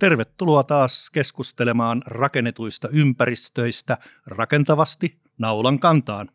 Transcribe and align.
Tervetuloa 0.00 0.62
taas 0.62 1.10
keskustelemaan 1.10 2.02
rakennetuista 2.06 2.88
ympäristöistä 2.92 3.98
rakentavasti 4.26 5.18
naulan 5.38 5.78
kantaan. 5.78 6.28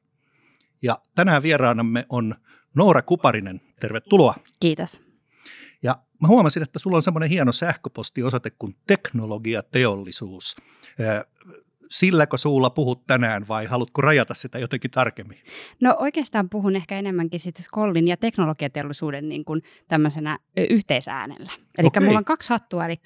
Ja 0.82 1.00
tänään 1.16 1.44
vieraanamme 1.44 2.06
on 2.10 2.36
Noora 2.76 3.02
Kuparinen. 3.02 3.62
Tervetuloa. 3.80 4.36
Kiitos. 4.60 5.02
Ja 5.84 5.96
mä 6.22 6.28
huomasin, 6.28 6.64
että 6.64 6.80
sulla 6.80 6.98
on 6.98 7.04
semmoinen 7.04 7.30
hieno 7.30 7.52
sähköpostiosoite 7.52 8.50
kuin 8.50 8.76
teknologiateollisuus 8.88 10.56
silläkö 11.92 12.38
suulla 12.38 12.70
puhut 12.70 13.08
tänään 13.08 13.48
vai 13.48 13.66
haluatko 13.66 14.02
rajata 14.02 14.34
sitä 14.34 14.60
jotenkin 14.60 14.92
tarkemmin? 14.92 15.38
No 15.82 15.96
oikeastaan 16.00 16.50
puhun 16.50 16.76
ehkä 16.76 17.00
enemmänkin 17.00 17.40
sitten 17.40 17.64
Skollin 17.64 18.08
ja 18.08 18.18
teknologiateollisuuden 18.18 19.30
niin 19.30 19.46
kuin 19.46 19.64
tämmöisenä 19.88 20.40
yhteisäänellä. 20.70 21.52
Eli 21.78 21.88
okay. 21.88 22.06
mulla 22.06 22.18
on 22.18 22.26
kaksi 22.26 22.50
hattua, 22.50 22.86
eli 22.86 23.00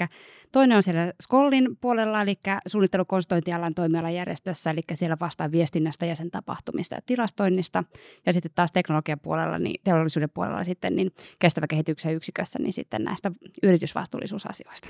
toinen 0.51 0.75
on 0.77 0.83
siellä 0.83 1.13
Skollin 1.21 1.77
puolella, 1.81 2.21
eli 2.21 2.35
suunnittelukonsultointialan 2.67 3.75
toimialajärjestössä, 3.75 4.71
eli 4.71 4.81
siellä 4.93 5.17
vastaa 5.19 5.51
viestinnästä 5.51 6.05
ja 6.05 6.15
sen 6.15 6.31
tapahtumista 6.31 6.95
ja 6.95 7.01
tilastoinnista. 7.05 7.83
Ja 8.25 8.33
sitten 8.33 8.51
taas 8.55 8.71
teknologian 8.71 9.19
puolella, 9.19 9.59
niin 9.59 9.81
teollisuuden 9.83 10.29
puolella 10.33 10.63
sitten 10.63 10.95
niin 10.95 11.11
kestävä 11.39 11.67
kehityksen 11.67 12.15
yksikössä, 12.15 12.59
niin 12.59 12.73
sitten 12.73 13.03
näistä 13.03 13.31
yritysvastuullisuusasioista 13.63 14.89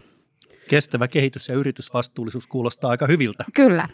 kestävä 0.70 1.08
kehitys 1.08 1.50
ja 1.50 1.56
yritysvastuullisuus 1.56 2.48
kuulostaa 2.48 2.92
aika 2.92 3.08
hyviltä. 3.08 3.46
Kyllä. 3.54 3.88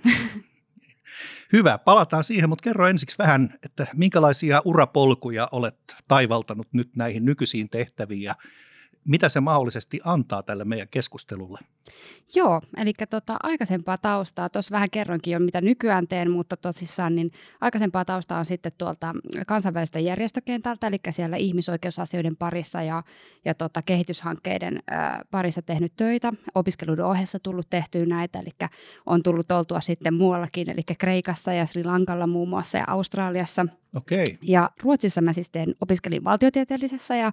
Hyvä, 1.53 1.77
palataan 1.77 2.23
siihen, 2.23 2.49
mutta 2.49 2.63
kerro 2.63 2.87
ensiksi 2.87 3.17
vähän, 3.17 3.53
että 3.63 3.87
minkälaisia 3.93 4.61
urapolkuja 4.65 5.47
olet 5.51 5.95
taivaltanut 6.07 6.67
nyt 6.73 6.95
näihin 6.95 7.25
nykyisiin 7.25 7.69
tehtäviin 7.69 8.21
ja 8.21 8.35
mitä 9.07 9.29
se 9.29 9.39
mahdollisesti 9.39 9.99
antaa 10.03 10.43
tälle 10.43 10.65
meidän 10.65 10.87
keskustelulle? 10.91 11.59
Joo, 12.35 12.61
eli 12.77 12.93
tota, 13.09 13.37
aikaisempaa 13.43 13.97
taustaa, 13.97 14.49
tuossa 14.49 14.71
vähän 14.71 14.89
kerroinkin 14.91 15.31
jo 15.31 15.39
mitä 15.39 15.61
nykyään 15.61 16.07
teen, 16.07 16.31
mutta 16.31 16.57
tosissaan 16.57 17.15
niin 17.15 17.31
aikaisempaa 17.61 18.05
taustaa 18.05 18.39
on 18.39 18.45
sitten 18.45 18.71
tuolta 18.77 19.13
kansainvälistä 19.47 19.99
järjestökentältä, 19.99 20.87
eli 20.87 20.99
siellä 21.09 21.37
ihmisoikeusasioiden 21.37 22.35
parissa 22.35 22.81
ja, 22.81 23.03
ja 23.45 23.53
tota, 23.53 23.81
kehityshankkeiden 23.81 24.83
ää, 24.87 25.21
parissa 25.31 25.61
tehnyt 25.61 25.93
töitä, 25.97 26.31
opiskeluiden 26.55 27.05
ohessa 27.05 27.39
tullut 27.39 27.69
tehtyä 27.69 28.05
näitä, 28.05 28.39
eli 28.39 28.69
on 29.05 29.23
tullut 29.23 29.51
oltua 29.51 29.81
sitten 29.81 30.13
muuallakin, 30.13 30.69
eli 30.69 30.81
Kreikassa 30.97 31.53
ja 31.53 31.65
Sri 31.65 31.83
Lankalla 31.83 32.27
muun 32.27 32.49
muassa 32.49 32.77
ja 32.77 32.83
Australiassa. 32.87 33.65
Okay. 33.95 34.25
Ja 34.41 34.69
Ruotsissa 34.83 35.21
mä 35.21 35.33
siis 35.33 35.49
teen, 35.49 35.75
opiskelin 35.81 36.23
valtiotieteellisessä 36.23 37.15
ja 37.15 37.31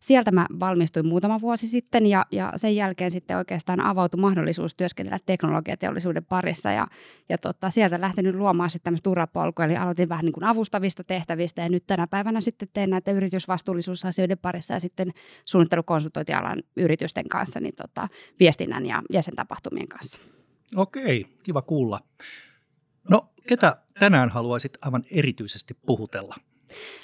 sieltä 0.00 0.30
mä 0.30 0.46
valmistuin 0.60 1.06
muutama 1.06 1.40
vuosi 1.40 1.68
sitten 1.68 2.06
ja, 2.06 2.26
ja 2.32 2.52
sen 2.56 2.76
jälkeen 2.76 3.10
sitten 3.10 3.36
oikeastaan 3.36 3.80
avautui 3.80 4.20
mahdollisuus 4.20 4.74
työskennellä 4.74 5.18
teknologiateollisuuden 5.26 6.24
parissa 6.24 6.72
ja, 6.72 6.86
ja 7.28 7.38
tota, 7.38 7.70
sieltä 7.70 8.00
lähtenyt 8.00 8.34
luomaan 8.34 8.70
sitten 8.70 8.84
tämmöistä 8.84 9.10
urapolkua, 9.10 9.64
eli 9.64 9.76
aloitin 9.76 10.08
vähän 10.08 10.24
niin 10.24 10.32
kuin 10.32 10.44
avustavista 10.44 11.04
tehtävistä 11.04 11.62
ja 11.62 11.68
nyt 11.68 11.86
tänä 11.86 12.06
päivänä 12.06 12.40
sitten 12.40 12.68
teen 12.72 12.90
näitä 12.90 13.10
yritysvastuullisuusasioiden 13.10 14.38
parissa 14.38 14.74
ja 14.74 14.80
sitten 14.80 15.12
suunnittelukonsultointialan 15.44 16.62
yritysten 16.76 17.28
kanssa 17.28 17.60
niin 17.60 17.74
tota, 17.74 18.08
viestinnän 18.40 18.86
ja 18.86 19.02
jäsentapahtumien 19.12 19.88
kanssa. 19.88 20.18
Okei, 20.76 21.26
kiva 21.42 21.62
kuulla. 21.62 21.98
No, 23.10 23.30
ketä 23.48 23.76
tänään 23.98 24.28
haluaisit 24.28 24.78
aivan 24.82 25.04
erityisesti 25.10 25.74
puhutella? 25.86 26.36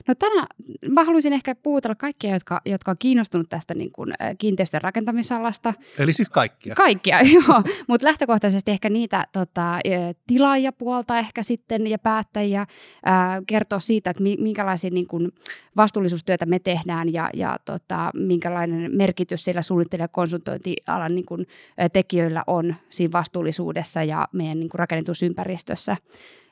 No 0.09 0.15
tänään 0.15 0.47
mä 0.89 1.05
haluaisin 1.05 1.33
ehkä 1.33 1.55
puhutella 1.55 1.95
kaikkia, 1.95 2.33
jotka, 2.33 2.61
jotka 2.67 2.91
on 2.91 2.97
kiinnostunut 2.99 3.49
tästä 3.49 3.75
niin 3.75 3.93
kuin, 3.93 4.15
kiinteistön 4.39 4.83
rakentamisalasta. 4.83 5.75
Eli 5.99 6.13
siis 6.13 6.31
kaikkia? 6.31 6.75
Kaikkia, 6.75 7.19
joo. 7.35 7.63
Mutta 7.89 8.07
lähtökohtaisesti 8.07 8.71
ehkä 8.71 8.91
niitä 8.91 9.27
tota, 9.33 9.79
tilaajapuolta 10.27 11.19
ehkä 11.19 11.43
sitten 11.43 11.87
ja 11.87 11.99
päättäjiä 11.99 12.67
ää, 13.05 13.43
kertoa 13.47 13.81
siitä, 13.81 14.11
että 14.11 14.23
minkälaisia 14.23 14.91
niin 14.91 15.07
kuin, 15.07 15.33
vastuullisuustyötä 15.77 16.47
me 16.47 16.59
tehdään 16.59 17.13
ja, 17.13 17.31
ja 17.35 17.59
tota, 17.65 18.11
minkälainen 18.15 18.97
merkitys 18.97 19.45
sillä 19.45 19.63
suunnittelijan 19.63 20.09
konsultointialan 20.13 21.15
niin 21.15 21.27
kuin, 21.27 21.47
tekijöillä 21.93 22.45
on 22.47 22.75
siinä 22.91 23.13
vastuullisuudessa 23.13 24.03
ja 24.03 24.29
meidän 24.33 24.61
niin 24.61 24.69
kuin, 24.69 24.79
rakennetusympäristössä. 24.79 25.97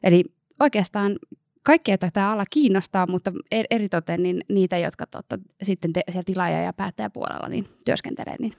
Eli 0.03 0.25
oikeastaan 0.61 1.19
kaikkea 1.63 1.99
tätä 1.99 2.31
ala 2.31 2.45
kiinnostaa, 2.51 3.07
mutta 3.07 3.33
eritoten 3.71 4.23
niin 4.23 4.45
niitä, 4.49 4.79
jotka 4.79 5.07
totta, 5.07 5.39
sitten 5.63 5.93
te, 5.93 6.03
siellä 6.11 6.25
tilaaja- 6.25 6.63
ja 6.63 6.73
päättäjäpuolella 6.73 7.49
niin 7.49 7.67
työskentelee, 7.85 8.37
niin 8.39 8.57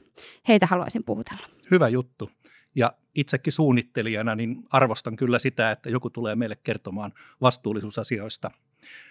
heitä 0.48 0.66
haluaisin 0.66 1.04
puhutella. 1.04 1.48
Hyvä 1.72 1.90
juttu. 1.90 2.30
Ja 2.76 2.94
itsekin 3.16 3.54
suunnittelijana 3.54 4.36
niin 4.36 4.64
arvostan 4.72 5.16
kyllä 5.16 5.40
sitä, 5.40 5.72
että 5.72 5.90
joku 5.90 6.10
tulee 6.10 6.36
meille 6.36 6.56
kertomaan 6.56 7.14
vastuullisuusasioista. 7.42 8.52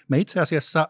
Me 0.09 0.19
itse 0.19 0.41
asiassa, 0.41 0.89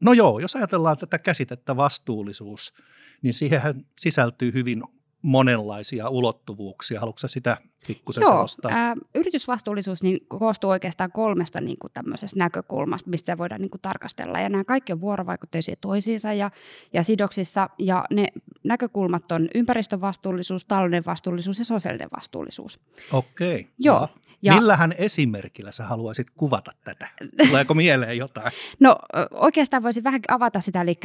no 0.00 0.12
joo, 0.12 0.38
jos 0.38 0.56
ajatellaan 0.56 0.98
tätä 0.98 1.18
käsitettä 1.18 1.76
vastuullisuus, 1.76 2.74
niin 3.22 3.34
siihen 3.34 3.86
sisältyy 3.98 4.52
hyvin 4.52 4.82
monenlaisia 5.22 6.08
ulottuvuuksia. 6.08 7.00
Haluatko 7.00 7.28
sitä 7.28 7.56
pikkusen 7.86 8.20
Joo, 8.20 8.32
selostaa? 8.32 8.70
Ää, 8.74 8.96
yritysvastuullisuus 9.14 10.02
niin 10.02 10.20
koostuu 10.28 10.70
oikeastaan 10.70 11.12
kolmesta 11.12 11.60
niin 11.60 11.78
kuin 11.78 11.92
tämmöisestä 11.94 12.38
näkökulmasta, 12.38 13.10
mistä 13.10 13.38
voidaan 13.38 13.60
niin 13.60 13.70
kuin 13.70 13.80
tarkastella. 13.80 14.40
Ja 14.40 14.48
nämä 14.48 14.64
kaikki 14.64 14.92
on 14.92 15.00
vuorovaikutteisia 15.00 15.76
toisiinsa 15.80 16.32
ja, 16.32 16.50
ja 16.92 17.02
sidoksissa. 17.02 17.68
Ja 17.78 18.04
ne 18.10 18.26
näkökulmat 18.64 19.32
on 19.32 19.48
ympäristövastuullisuus, 19.54 20.64
talouden 20.64 21.04
vastuullisuus 21.06 21.58
ja 21.58 21.64
sosiaalinen 21.64 22.08
vastuullisuus. 22.16 22.80
Okei. 23.12 23.68
Joo. 23.78 24.08
Ja, 24.42 24.54
Millähän 24.54 24.94
esimerkillä 24.98 25.72
sä 25.72 25.84
haluaisit 25.84 26.30
kuvata 26.30 26.70
tätä? 26.84 27.08
Tuleeko 27.46 27.74
mieleen 27.74 28.18
jotain? 28.18 28.52
No 28.80 28.96
oikeastaan 29.30 29.82
voisin 29.82 30.04
vähän 30.04 30.20
avata 30.28 30.60
sitä. 30.60 30.80
Eli 30.80 30.98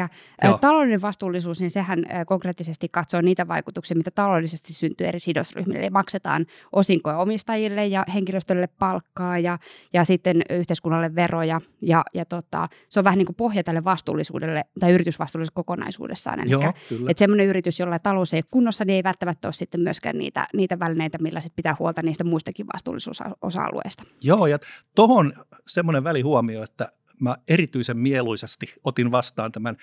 Joo. 0.43 0.57
taloudellinen 0.57 1.01
vastuullisuus, 1.01 1.59
niin 1.59 1.71
sehän 1.71 2.05
konkreettisesti 2.25 2.89
katsoo 2.89 3.21
niitä 3.21 3.47
vaikutuksia, 3.47 3.97
mitä 3.97 4.11
taloudellisesti 4.11 4.73
syntyy 4.73 5.07
eri 5.07 5.19
sidosryhmille. 5.19 5.79
Eli 5.79 5.89
maksetaan 5.89 6.45
osinkoja 6.73 7.17
omistajille 7.17 7.85
ja 7.85 8.05
henkilöstölle 8.13 8.67
palkkaa 8.79 9.39
ja, 9.39 9.59
ja 9.93 10.03
sitten 10.03 10.41
yhteiskunnalle 10.49 11.15
veroja. 11.15 11.61
Ja, 11.81 12.03
ja 12.13 12.25
tota, 12.25 12.69
se 12.89 12.99
on 12.99 13.03
vähän 13.03 13.17
niin 13.17 13.25
kuin 13.25 13.35
pohja 13.35 13.63
tälle 13.63 13.83
vastuullisuudelle 13.83 14.63
tai 14.79 14.91
yritysvastuullisuudelle 14.91 15.55
kokonaisuudessaan. 15.55 16.39
Eli 16.39 16.49
Joo, 16.49 16.73
että 17.09 17.19
semmoinen 17.19 17.47
yritys, 17.47 17.79
jolla 17.79 17.99
talous 17.99 18.33
ei 18.33 18.37
ole 18.37 18.45
kunnossa, 18.51 18.85
niin 18.85 18.95
ei 18.95 19.03
välttämättä 19.03 19.47
ole 19.47 19.53
sitten 19.53 19.81
myöskään 19.81 20.17
niitä, 20.17 20.47
niitä 20.53 20.79
välineitä, 20.79 21.17
millä 21.17 21.39
sitten 21.39 21.55
pitää 21.55 21.75
huolta 21.79 22.01
niistä 22.01 22.23
muistakin 22.23 22.65
vastuullisuusosa-alueista. 22.73 24.03
Joo, 24.23 24.47
ja 24.47 24.59
tuohon 24.95 25.33
semmoinen 25.67 26.03
välihuomio, 26.03 26.63
että 26.63 26.87
mä 27.21 27.35
erityisen 27.49 27.97
mieluisesti 27.97 28.73
otin 28.83 29.11
vastaan 29.11 29.51
tämän 29.51 29.77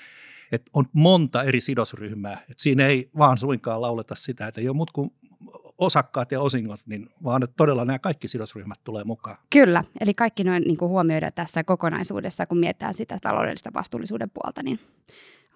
että 0.52 0.70
on 0.74 0.84
monta 0.92 1.42
eri 1.42 1.60
sidosryhmää. 1.60 2.32
Että 2.32 2.62
siinä 2.62 2.86
ei 2.86 3.10
vaan 3.18 3.38
suinkaan 3.38 3.80
lauleta 3.80 4.14
sitä, 4.14 4.46
että 4.46 4.60
ei 4.60 4.68
ole 4.68 4.76
muut 4.76 4.90
kuin 4.90 5.12
osakkaat 5.78 6.32
ja 6.32 6.40
osingot, 6.40 6.80
niin 6.86 7.08
vaan 7.24 7.42
että 7.42 7.54
todella 7.56 7.84
nämä 7.84 7.98
kaikki 7.98 8.28
sidosryhmät 8.28 8.80
tulee 8.84 9.04
mukaan. 9.04 9.36
Kyllä, 9.50 9.84
eli 10.00 10.14
kaikki 10.14 10.44
noin 10.44 10.62
niin 10.62 10.76
kuin 10.76 10.88
huomioida 10.88 11.30
tässä 11.30 11.64
kokonaisuudessa, 11.64 12.46
kun 12.46 12.58
mietitään 12.58 12.94
sitä 12.94 13.18
taloudellista 13.22 13.70
vastuullisuuden 13.74 14.30
puolta, 14.30 14.62
niin 14.62 14.80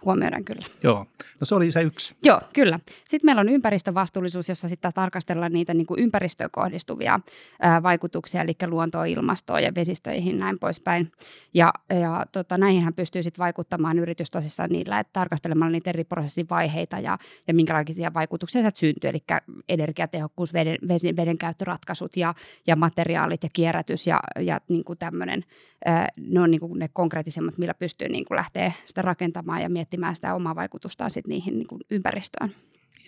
huomioidaan 0.04 0.44
kyllä. 0.44 0.66
Joo, 0.82 1.06
no 1.41 1.44
se 1.44 1.54
oli 1.54 1.72
se 1.72 1.82
yksi. 1.82 2.16
Joo, 2.22 2.41
kyllä. 2.54 2.81
Sitten 3.09 3.28
meillä 3.28 3.41
on 3.41 3.48
ympäristövastuullisuus, 3.48 4.48
jossa 4.48 4.69
sitten 4.69 4.92
tarkastellaan 4.94 5.53
niitä 5.53 5.75
niin 5.75 5.87
kuin 5.87 6.00
ympäristöön 6.00 6.50
kohdistuvia 6.53 7.20
ää, 7.60 7.82
vaikutuksia, 7.82 8.43
eli 8.43 8.56
luontoon, 8.66 9.06
ilmastoon 9.06 9.62
ja 9.62 9.75
vesistöihin 9.75 10.38
näin 10.38 10.59
poispäin. 10.59 11.12
Ja, 11.54 11.72
ja 11.91 12.26
tota, 12.32 12.59
näihinhän 12.59 12.94
pystyy 12.94 13.22
sitten 13.22 13.43
vaikuttamaan 13.43 13.98
yritys 13.98 14.31
tosissaan 14.31 14.70
niillä, 14.70 15.00
että 15.00 15.12
tarkastelemalla 15.12 15.73
niitä 15.73 15.90
eri 15.90 16.05
prosessin 16.05 16.46
vaiheita 16.50 16.99
ja, 16.99 17.19
ja 17.49 17.55
minkälaisia 17.55 18.14
vaikutuksia 18.14 18.62
sieltä 18.62 18.78
syntyy, 18.78 19.11
eli 19.11 19.25
energiatehokkuus, 19.69 20.52
veden, 20.52 20.78
veden 21.17 21.38
käyttöratkaisut 21.38 22.17
ja, 22.17 22.34
ja 22.67 22.76
materiaalit 22.76 23.43
ja 23.43 23.49
kierrätys 23.52 24.06
ja, 24.06 24.20
ja 24.40 24.61
niin 24.69 24.84
kuin 24.84 24.99
tämmöinen, 24.99 25.44
ää, 25.84 26.08
ne 26.17 26.40
on 26.40 26.50
niin 26.50 26.61
kuin 26.61 26.78
ne 26.78 26.88
konkreettisemmat, 26.93 27.58
millä 27.58 27.75
pystyy 27.75 28.08
niin 28.08 28.25
kuin 28.25 28.37
lähteä 28.37 28.73
sitä 28.84 29.02
rakentamaan 29.02 29.62
ja 29.62 29.69
miettimään 29.69 29.94
miettimään 29.96 30.14
sitä 30.14 30.35
omaa 30.35 30.55
vaikutustaan 30.55 31.11
sit 31.11 31.26
niihin 31.26 31.58
niin 31.58 31.67
kuin 31.67 31.81
ympäristöön. 31.91 32.55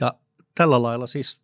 Ja 0.00 0.14
tällä 0.54 0.82
lailla 0.82 1.06
siis 1.06 1.40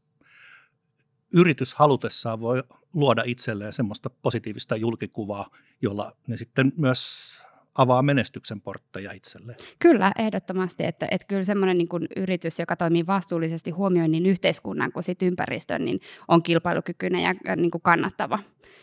yritys 1.35 1.75
halutessaan 1.75 2.41
voi 2.41 2.63
luoda 2.95 3.23
itselleen 3.27 3.73
semmoista 3.73 4.11
positiivista 4.11 4.77
julkikuvaa, 4.77 5.51
jolla 5.83 6.13
ne 6.27 6.37
sitten 6.37 6.73
myös 6.77 7.35
avaa 7.75 8.03
menestyksen 8.03 8.61
portteja 8.61 9.13
itselleen. 9.13 9.59
Kyllä, 9.79 10.13
ehdottomasti. 10.19 10.85
Että, 10.85 11.07
että 11.11 11.27
kyllä 11.27 11.45
semmoinen 11.45 11.79
niin 11.79 11.89
kuin 11.89 12.09
yritys, 12.17 12.59
joka 12.59 12.77
toimii 12.77 13.07
vastuullisesti 13.07 13.71
huomioin 13.71 14.11
niin 14.11 14.27
yhteiskunnan 14.27 14.93
kuin 14.93 15.05
sit 15.05 15.23
ympäristön, 15.23 15.85
niin 15.85 16.01
on 16.29 16.43
kilpailukykyinen 16.43 17.23
ja 17.45 17.57
niin 17.57 17.71
kuin 17.71 17.83
kannattava. 17.83 18.39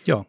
Joo. 0.07 0.25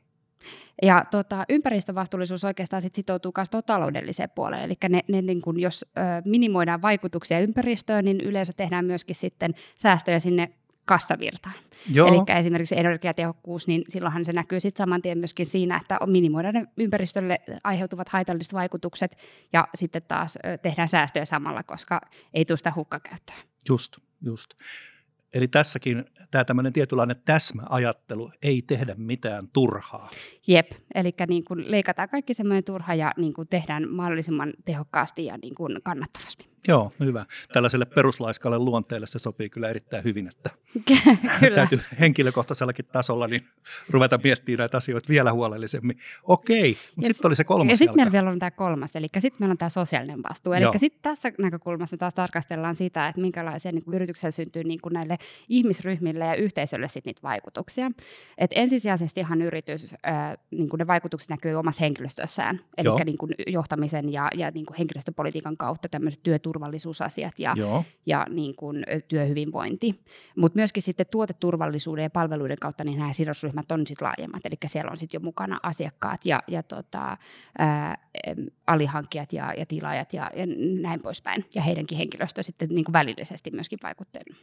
Ja 0.82 1.04
tota, 1.10 1.44
ympäristövastuullisuus 1.48 2.44
oikeastaan 2.44 2.82
sit 2.82 2.94
sitoutuu 2.94 3.32
myös 3.36 3.48
taloudelliseen 3.66 4.30
puoleen. 4.34 4.62
Eli 4.62 4.74
ne, 4.88 5.00
ne, 5.08 5.22
niin 5.22 5.40
kun, 5.40 5.60
jos 5.60 5.84
ö, 5.98 6.00
minimoidaan 6.24 6.82
vaikutuksia 6.82 7.40
ympäristöön, 7.40 8.04
niin 8.04 8.20
yleensä 8.20 8.52
tehdään 8.56 8.84
myöskin 8.84 9.14
sitten 9.16 9.54
säästöjä 9.76 10.18
sinne 10.18 10.50
kassavirtaan. 10.84 11.54
Eli 12.08 12.38
esimerkiksi 12.38 12.78
energiatehokkuus, 12.78 13.66
niin 13.66 13.84
silloinhan 13.88 14.24
se 14.24 14.32
näkyy 14.32 14.60
sitten 14.60 14.84
saman 14.84 15.02
tien 15.02 15.18
myöskin 15.18 15.46
siinä, 15.46 15.76
että 15.76 15.98
minimoidaan 16.06 16.54
ne 16.54 16.66
ympäristölle 16.76 17.38
aiheutuvat 17.64 18.08
haitalliset 18.08 18.52
vaikutukset 18.52 19.16
ja 19.52 19.68
sitten 19.74 20.02
taas 20.08 20.38
tehdään 20.62 20.88
säästöjä 20.88 21.24
samalla, 21.24 21.62
koska 21.62 22.00
ei 22.34 22.44
tule 22.44 22.56
sitä 22.56 22.72
hukkakäyttöä. 22.76 23.36
Just, 23.68 23.96
just. 24.22 24.54
Eli 25.34 25.48
tässäkin 25.48 26.04
tämä 26.30 26.44
tämmöinen 26.44 26.72
tietynlainen 26.72 27.22
täsmäajattelu, 27.24 28.32
ei 28.42 28.62
tehdä 28.62 28.94
mitään 28.98 29.48
turhaa. 29.48 30.10
Jep, 30.50 30.70
eli 30.94 31.14
niin 31.28 31.44
kuin 31.44 31.70
leikataan 31.70 32.08
kaikki 32.08 32.34
semmoinen 32.34 32.64
turha 32.64 32.94
ja 32.94 33.12
niin 33.16 33.32
kuin 33.32 33.48
tehdään 33.48 33.88
mahdollisimman 33.88 34.52
tehokkaasti 34.64 35.24
ja 35.24 35.38
niin 35.42 35.54
kuin 35.54 35.78
kannattavasti. 35.82 36.50
Joo, 36.68 36.92
hyvä. 37.00 37.26
Tällaiselle 37.52 37.84
peruslaiskalle 37.84 38.58
luonteelle 38.58 39.06
se 39.06 39.18
sopii 39.18 39.50
kyllä 39.50 39.68
erittäin 39.68 40.04
hyvin, 40.04 40.28
että 40.28 40.50
kyllä. 41.40 41.54
täytyy 41.54 41.80
henkilökohtaisellakin 42.00 42.84
tasolla 42.92 43.26
niin 43.26 43.48
ruveta 43.90 44.18
miettimään 44.24 44.58
näitä 44.58 44.76
asioita 44.76 45.08
vielä 45.08 45.32
huolellisemmin. 45.32 45.98
Okei, 46.22 46.76
mutta 46.96 47.06
sitten 47.06 47.28
oli 47.28 47.36
se 47.36 47.44
kolmas 47.44 47.70
Ja 47.70 47.76
sitten 47.76 47.96
meillä 47.96 48.12
vielä 48.12 48.30
on 48.30 48.38
tämä 48.38 48.50
kolmas, 48.50 48.96
eli 48.96 49.06
sitten 49.18 49.36
meillä 49.38 49.52
on 49.52 49.58
tämä 49.58 49.68
sosiaalinen 49.68 50.22
vastuu. 50.28 50.52
Eli 50.52 50.64
sitten 50.76 51.02
tässä 51.02 51.32
näkökulmassa 51.38 51.96
taas 51.96 52.14
tarkastellaan 52.14 52.76
sitä, 52.76 53.08
että 53.08 53.20
minkälaisia 53.20 53.72
niin 53.72 53.84
yrityksellä 53.92 54.30
syntyy 54.30 54.64
niin 54.64 54.80
kuin 54.80 54.92
näille 54.92 55.16
ihmisryhmille 55.48 56.24
ja 56.24 56.34
yhteisölle 56.34 56.88
sit 56.88 57.04
niitä 57.04 57.22
vaikutuksia. 57.22 57.90
Et 58.38 58.50
ensisijaisestihan 58.54 59.42
yritys, 59.42 59.94
äh, 60.06 60.38
niin 60.50 60.68
kuin 60.68 60.78
ne 60.78 60.86
vaikutukset 60.86 61.30
näkyy 61.30 61.54
omassa 61.54 61.80
henkilöstössään, 61.80 62.60
eli 62.76 63.04
niin 63.04 63.18
kuin 63.18 63.34
johtamisen 63.46 64.12
ja, 64.12 64.30
ja 64.34 64.50
niin 64.50 64.66
kuin 64.66 64.76
henkilöstöpolitiikan 64.76 65.56
kautta 65.56 65.88
tämmöiset 65.88 66.22
työturvallisuusasiat 66.22 67.38
ja, 67.38 67.54
ja 68.06 68.26
niin 68.30 68.56
kuin 68.56 68.84
työhyvinvointi. 69.08 70.00
Mutta 70.36 70.56
myöskin 70.56 70.82
sitten 70.82 71.06
tuoteturvallisuuden 71.10 72.02
ja 72.02 72.10
palveluiden 72.10 72.56
kautta 72.60 72.84
niin 72.84 72.98
nämä 72.98 73.12
sidosryhmät 73.12 73.72
on 73.72 73.86
sitten 73.86 74.06
laajemmat, 74.06 74.46
eli 74.46 74.56
siellä 74.66 74.90
on 74.90 74.96
sitten 74.96 75.18
jo 75.18 75.24
mukana 75.24 75.60
asiakkaat 75.62 76.26
ja, 76.26 76.42
ja 76.48 76.62
tota, 76.62 77.16
ää, 77.58 78.08
alihankkijat 78.66 79.32
ja, 79.32 79.54
ja 79.58 79.66
tilaajat 79.66 80.12
ja, 80.12 80.30
ja 80.36 80.46
näin 80.80 81.02
poispäin, 81.02 81.44
ja 81.54 81.62
heidänkin 81.62 81.98
henkilöstö 81.98 82.42
sitten 82.42 82.68
niin 82.68 82.84
kuin 82.84 82.92
välillisesti 82.92 83.50
myöskin 83.50 83.78
vaikutteena. 83.82 84.36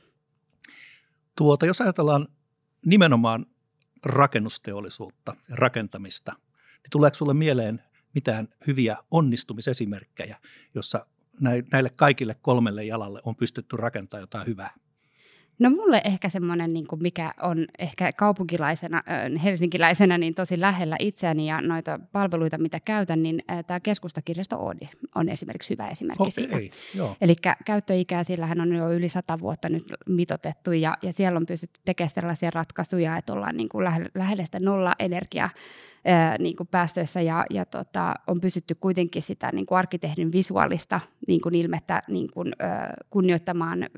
Tuota, 1.35 1.65
jos 1.65 1.81
ajatellaan 1.81 2.27
nimenomaan 2.85 3.45
rakennusteollisuutta 4.05 5.35
ja 5.49 5.55
rakentamista, 5.55 6.31
niin 6.57 6.91
tuleeko 6.91 7.15
sinulle 7.15 7.33
mieleen 7.33 7.83
mitään 8.15 8.47
hyviä 8.67 8.97
onnistumisesimerkkejä, 9.11 10.37
jossa 10.75 11.05
näille 11.71 11.89
kaikille 11.89 12.35
kolmelle 12.41 12.85
jalalle 12.85 13.21
on 13.25 13.35
pystytty 13.35 13.77
rakentamaan 13.77 14.23
jotain 14.23 14.47
hyvää? 14.47 14.73
No 15.59 15.69
mulle 15.69 16.01
ehkä 16.05 16.29
semmoinen, 16.29 16.73
niin 16.73 16.87
kuin 16.87 17.01
mikä 17.01 17.33
on 17.41 17.65
ehkä 17.79 18.13
kaupunkilaisena, 18.13 19.03
helsinkiläisenä 19.43 20.17
niin 20.17 20.35
tosi 20.35 20.61
lähellä 20.61 20.95
itseäni 20.99 21.47
ja 21.47 21.61
noita 21.61 21.99
palveluita, 22.11 22.57
mitä 22.57 22.79
käytän, 22.79 23.23
niin 23.23 23.43
tämä 23.67 23.79
keskustakirjasto 23.79 24.57
Oodi 24.57 24.89
on 25.15 25.29
esimerkiksi 25.29 25.69
hyvä 25.69 25.87
esimerkki 25.87 26.23
okay, 26.23 26.31
siitä. 26.31 27.15
Eli 27.21 27.35
käyttöikää, 27.65 28.23
sillähän 28.23 28.61
on 28.61 28.75
jo 28.75 28.91
yli 28.91 29.09
sata 29.09 29.39
vuotta 29.39 29.69
nyt 29.69 29.93
mitotettu 30.09 30.71
ja, 30.71 30.97
ja 31.01 31.13
siellä 31.13 31.37
on 31.37 31.45
pystytty 31.45 31.79
tekemään 31.85 32.09
sellaisia 32.09 32.51
ratkaisuja, 32.53 33.17
että 33.17 33.33
ollaan 33.33 33.57
niin 33.57 33.69
kuin 33.69 33.85
lähellä 34.15 34.45
sitä 34.45 34.59
nolla 34.59 34.95
energiaa 34.99 35.49
niin 36.39 36.55
kuin 36.55 36.67
päästöissä 36.67 37.21
ja, 37.21 37.45
ja 37.49 37.65
tota, 37.65 38.15
on 38.27 38.41
pysytty 38.41 38.75
kuitenkin 38.75 39.23
sitä 39.23 39.49
niin 39.53 39.65
kuin 39.65 39.77
arkkitehdin 39.77 40.31
visuaalista 40.31 40.99
niin 41.27 41.41
kuin 41.41 41.55
ilmettä 41.55 42.03
niin 42.07 42.31
kuin, 42.31 42.47
ö, 42.47 42.65
kunnioittamaan 43.09 43.89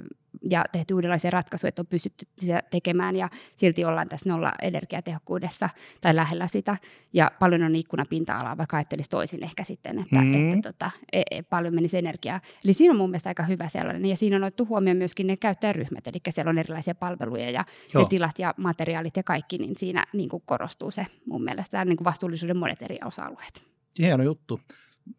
ja 0.49 0.65
tehty 0.71 0.93
uudenlaisia 0.93 1.31
ratkaisuja, 1.31 1.69
että 1.69 1.81
on 1.81 1.85
pystytty 1.85 2.27
sitä 2.39 2.63
tekemään 2.71 3.15
ja 3.15 3.29
silti 3.55 3.85
ollaan 3.85 4.09
tässä 4.09 4.29
nolla 4.29 4.53
energiatehokkuudessa 4.61 5.69
tai 6.01 6.15
lähellä 6.15 6.47
sitä. 6.47 6.77
Ja 7.13 7.31
paljon 7.39 7.63
on 7.63 7.75
ikkunapinta-alaa, 7.75 8.57
vaikka 8.57 8.77
ajattelisi 8.77 9.09
toisin 9.09 9.43
ehkä 9.43 9.63
sitten, 9.63 9.99
että, 9.99 10.21
mm. 10.21 10.53
että 10.53 10.71
tota, 10.71 10.91
e, 11.13 11.21
e, 11.31 11.41
paljon 11.41 11.75
menisi 11.75 11.97
energiaa. 11.97 12.39
Eli 12.65 12.73
siinä 12.73 12.91
on 12.91 12.97
mun 12.97 13.09
mielestä 13.09 13.29
aika 13.29 13.43
hyvä 13.43 13.69
sellainen. 13.69 14.05
Ja 14.05 14.15
siinä 14.15 14.35
on 14.35 14.43
otettu 14.43 14.65
huomioon 14.65 14.97
myöskin 14.97 15.27
ne 15.27 15.37
käyttäjäryhmät, 15.37 16.07
eli 16.07 16.17
siellä 16.29 16.49
on 16.49 16.57
erilaisia 16.57 16.95
palveluja 16.95 17.49
ja 17.49 17.65
ne 17.95 18.05
tilat 18.09 18.39
ja 18.39 18.53
materiaalit 18.57 19.17
ja 19.17 19.23
kaikki, 19.23 19.57
niin 19.57 19.75
siinä 19.77 20.05
niin 20.13 20.29
kuin 20.29 20.43
korostuu 20.45 20.91
se 20.91 21.05
mun 21.25 21.43
mielestä 21.43 21.85
niin 21.89 21.97
kuin 21.97 22.05
vastuullisuuden 22.05 22.57
monet 22.57 22.81
eri 22.81 22.97
osa-alueet. 23.05 23.65
Hieno 23.99 24.23
juttu. 24.23 24.61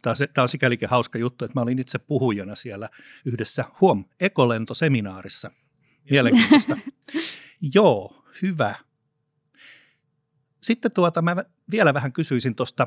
Tämä, 0.02 0.14
tämä 0.34 0.43
on 0.43 0.49
sikälikin 0.49 0.88
hauska 0.88 1.19
juttu, 1.19 1.44
että 1.44 1.58
mä 1.58 1.62
olin 1.62 1.78
itse 1.78 1.99
puhujana 1.99 2.55
siellä 2.55 2.88
yhdessä 3.25 3.64
huom 3.81 4.05
ekolentoseminaarissa. 4.20 5.50
Mielenkiintoista. 6.11 6.76
Joo, 7.75 8.25
hyvä. 8.43 8.75
Sitten 10.61 10.93
tuota, 10.93 11.22
mä 11.22 11.37
vielä 11.70 11.94
vähän 11.94 12.12
kysyisin 12.12 12.55
tuosta 12.55 12.87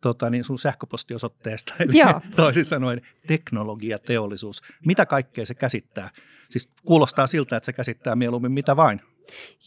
tota, 0.00 0.30
niin 0.30 0.44
sun 0.44 0.58
sähköpostiosoitteesta, 0.58 1.74
eli 1.78 1.98
Joo. 1.98 2.20
toisin 2.36 2.64
sanoen 2.64 3.00
teknologiateollisuus. 3.26 4.62
Mitä 4.86 5.06
kaikkea 5.06 5.46
se 5.46 5.54
käsittää? 5.54 6.10
Siis 6.50 6.70
kuulostaa 6.84 7.26
siltä, 7.26 7.56
että 7.56 7.64
se 7.66 7.72
käsittää 7.72 8.16
mieluummin 8.16 8.52
mitä 8.52 8.76
vain. 8.76 9.00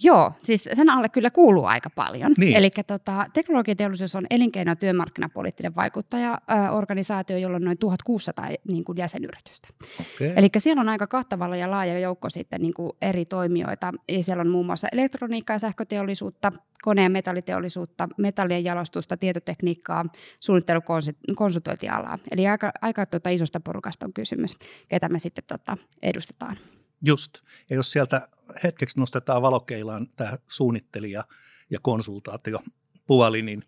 Joo, 0.04 0.32
siis 0.44 0.70
sen 0.74 0.90
alle 0.90 1.10
kyllä 1.10 1.30
kuuluu 1.30 1.66
aika 1.66 1.90
paljon. 1.90 2.34
Niin. 2.38 2.56
Eli 2.56 2.70
tota, 2.88 3.26
teknologiateollisuus 3.34 4.16
on 4.16 4.26
elinkeino- 4.30 4.72
ja 4.72 4.76
työmarkkinapoliittinen 4.76 5.76
vaikuttajaorganisaatio, 5.76 7.38
jolla 7.38 7.56
on 7.56 7.64
noin 7.64 7.78
1600 7.78 8.50
niin 8.68 8.84
kuin 8.84 8.98
jäsenyritystä. 8.98 9.68
Okay. 10.00 10.34
Eli 10.36 10.50
siellä 10.58 10.82
on 10.82 10.90
aika 10.90 11.08
kattavalla 11.08 11.56
ja 11.56 11.72
laaja 11.72 12.00
joukko 12.00 12.30
sitten 12.30 12.62
niin 12.62 12.74
kuin 12.74 12.92
eri 13.02 13.26
toimijoita. 13.26 13.94
Ja 14.10 14.24
siellä 14.24 14.42
on 14.42 14.50
muun 14.50 14.66
muassa 14.66 14.88
elektroniikkaa 14.92 15.54
ja 15.54 15.60
sähköteollisuutta, 15.60 16.52
kone- 16.84 17.04
ja 17.04 17.10
metalliteollisuutta, 17.10 18.10
metallien 18.18 18.64
jalostusta, 18.64 19.18
tietotekniikkaa, 19.18 20.06
suunnittelukonsultointialaa. 20.40 22.18
Eli 22.32 22.48
aika, 22.48 22.72
aika 22.82 23.06
tota 23.06 23.30
isosta 23.30 23.60
porukasta 23.60 24.06
on 24.06 24.14
kysymys, 24.14 24.60
ketä 24.88 25.10
me 25.10 25.20
sitten 25.20 25.44
tota 25.48 25.78
edustetaan. 26.02 26.58
Just. 27.02 27.34
Ja 27.70 27.76
jos 27.76 27.92
sieltä 27.92 28.28
hetkeksi 28.64 29.00
nostetaan 29.00 29.42
valokeilaan 29.42 30.08
tämä 30.16 30.38
suunnittelija 30.48 31.24
ja 31.70 31.80
konsultaatio 31.82 32.60
puoli, 33.08 33.42
niin, 33.42 33.64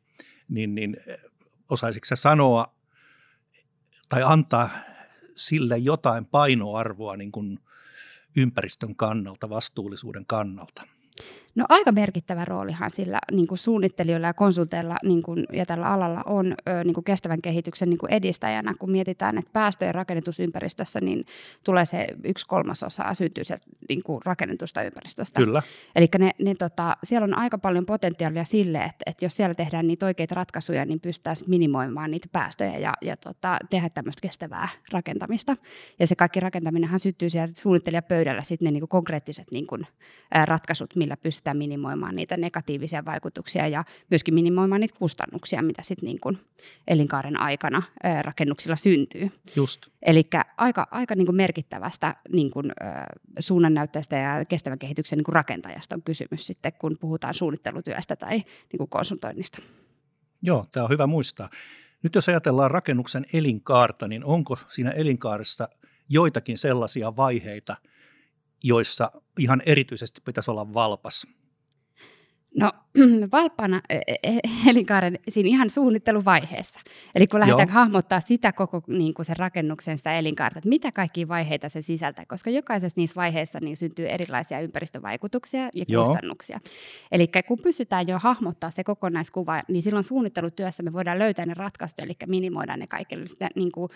niin, 0.50 0.76
niin 0.76 0.98
osaisitko 1.70 2.16
sanoa 2.16 2.76
tai 4.10 4.24
antaa 4.26 4.70
sille 5.36 5.78
jotain 5.78 6.26
painoarvoa 6.26 7.18
niin 7.18 7.32
kuin 7.32 7.60
ympäristön 8.38 8.96
kannalta, 8.96 9.50
vastuullisuuden 9.50 10.26
kannalta? 10.26 10.88
No 11.58 11.66
aika 11.70 11.92
merkittävä 11.92 12.46
roolihan 12.46 12.90
sillä 12.90 13.20
niin 13.32 13.48
kuin 13.48 13.58
suunnittelijoilla 13.58 14.28
ja 14.28 14.34
konsulteilla 14.34 14.98
niin 15.04 15.24
kuin, 15.24 15.46
ja 15.54 15.66
tällä 15.66 15.88
alalla 15.88 16.22
on 16.26 16.56
ö, 16.70 16.84
niin 16.84 16.94
kuin 16.94 17.04
kestävän 17.04 17.42
kehityksen 17.42 17.90
niin 17.90 17.98
kuin 17.98 18.14
edistäjänä, 18.14 18.74
kun 18.80 18.92
mietitään, 18.92 19.38
että 19.38 19.52
päästöjen 19.54 19.96
rakennetusympäristössä 19.96 21.02
niin 21.02 21.26
tulee 21.64 21.86
se 21.86 22.08
yksi 22.24 22.48
kolmasosa 22.48 23.14
syntyy 23.14 23.44
sieltä 23.44 23.66
niin 23.90 24.04
kuin 24.04 24.22
rakennetusta 24.26 24.84
ympäristöstä. 24.84 25.40
Kyllä. 25.40 25.62
Eli 25.96 26.08
ne, 26.20 26.32
ne, 26.42 26.56
tota, 26.56 26.98
siellä 27.04 27.26
on 27.26 27.38
aika 27.38 27.58
paljon 27.58 27.86
potentiaalia 27.86 28.44
sille, 28.44 28.78
että, 28.78 29.04
että 29.06 29.26
jos 29.26 29.36
siellä 29.36 29.56
tehdään 29.56 29.88
niitä 29.88 30.06
oikeita 30.06 30.36
ratkaisuja, 30.36 30.86
niin 30.86 31.00
pystytään 31.00 31.36
minimoimaan 31.48 32.12
niitä 32.12 32.28
päästöjä 32.32 32.78
ja, 32.78 32.94
ja 33.02 33.18
tota, 33.18 33.58
tehdä 33.70 33.90
tämmöistä 33.90 34.22
kestävää 34.22 34.70
rakentamista. 34.92 35.56
Ja 36.00 36.08
se 36.08 36.16
kaikki 36.16 36.40
rakentaminenhan 36.40 37.00
syttyy 37.00 37.30
sieltä 37.30 37.62
suunnittelijapöydällä 37.62 38.44
sitten 38.44 38.66
ne 38.66 38.72
niin 38.72 38.82
kuin 38.82 38.90
konkreettiset 38.90 39.52
niin 39.52 39.68
kuin, 39.68 39.88
ratkaisut, 40.46 40.96
millä 40.96 41.18
pystytään 41.18 41.47
pystytään 41.48 41.58
minimoimaan 41.58 42.16
niitä 42.16 42.38
negatiivisia 42.38 43.06
vaikutuksia 43.06 43.68
ja 43.68 43.84
myöskin 44.10 44.34
minimoimaan 44.34 44.82
niitä 44.82 44.96
kustannuksia, 45.00 45.62
mitä 45.62 45.82
sitten 45.82 46.08
niin 46.08 46.20
kuin 46.20 46.38
elinkaaren 46.88 47.40
aikana 47.40 47.84
rakennuksilla 48.22 48.76
syntyy. 48.76 49.32
Just. 49.56 49.88
Eli 50.02 50.28
aika, 50.58 50.88
aika 50.92 51.16
niin 51.16 51.26
kuin 51.26 51.36
merkittävästä 51.36 52.16
niin 52.34 52.52
kuin, 52.52 52.72
suunnannäyttäjästä 53.40 54.16
ja 54.16 54.46
kestävän 54.46 54.80
kehityksen 54.80 55.18
niin 55.18 55.24
kuin 55.24 55.36
rakentajasta 55.36 55.96
on 55.96 56.02
kysymys 56.02 56.48
sitten, 56.48 56.74
kun 56.80 56.98
puhutaan 57.00 57.34
suunnittelutyöstä 57.34 58.16
tai 58.16 58.38
niin 58.38 58.78
kuin 58.78 58.90
konsultoinnista. 58.90 59.62
Joo, 60.42 60.66
tämä 60.72 60.84
on 60.84 60.90
hyvä 60.90 61.08
muistaa. 61.08 61.50
Nyt 62.04 62.16
jos 62.16 62.30
ajatellaan 62.30 62.72
rakennuksen 62.72 63.26
elinkaarta, 63.34 64.08
niin 64.08 64.24
onko 64.26 64.58
siinä 64.70 64.92
elinkaaressa 64.92 65.68
joitakin 66.10 66.58
sellaisia 66.58 67.16
vaiheita, 67.16 67.76
joissa 68.64 69.12
ihan 69.40 69.62
erityisesti 69.66 70.22
pitäisi 70.26 70.52
olla 70.52 70.74
valpas? 70.74 71.28
No 72.58 72.72
valppana 73.32 73.82
e, 73.90 74.00
e, 74.24 74.40
elinkaaren 74.70 75.20
siinä 75.30 75.50
ihan 75.50 75.70
suunnitteluvaiheessa. 75.70 76.80
Eli 77.16 77.28
kun 77.28 77.40
lähdetään 77.40 77.68
Joo. 77.68 77.74
hahmottaa 77.74 78.20
sitä 78.20 78.52
koko 78.52 78.84
niin 78.88 79.14
kuin 79.14 79.26
sen 79.26 79.38
rakennuksen 79.38 79.98
sitä 79.98 80.14
elinkaarta, 80.14 80.60
että 80.60 80.70
mitä 80.70 80.92
kaikkia 80.92 81.28
vaiheita 81.28 81.70
se 81.70 81.82
sisältää, 81.82 82.26
koska 82.26 82.50
jokaisessa 82.50 83.00
niissä 83.00 83.16
vaiheissa 83.16 83.60
niin 83.60 83.78
syntyy 83.78 84.08
erilaisia 84.08 84.60
ympäristövaikutuksia 84.60 85.70
ja 85.74 85.86
Joo. 85.88 86.06
kustannuksia. 86.06 86.60
Eli 87.12 87.30
kun 87.48 87.58
pystytään 87.64 88.08
jo 88.08 88.20
hahmottaa 88.20 88.72
se 88.72 88.84
kokonaiskuva, 88.84 89.64
niin 89.68 89.82
silloin 89.82 90.04
suunnittelutyössä 90.04 90.84
me 90.84 90.94
voidaan 90.94 91.20
löytää 91.20 91.46
ne 91.46 91.54
ratkaisut, 91.54 92.00
eli 92.00 92.16
minimoidaan 92.28 92.80
ne 92.80 92.88
kaikille, 92.88 93.26
niin 93.56 93.72
kuin, 93.72 93.92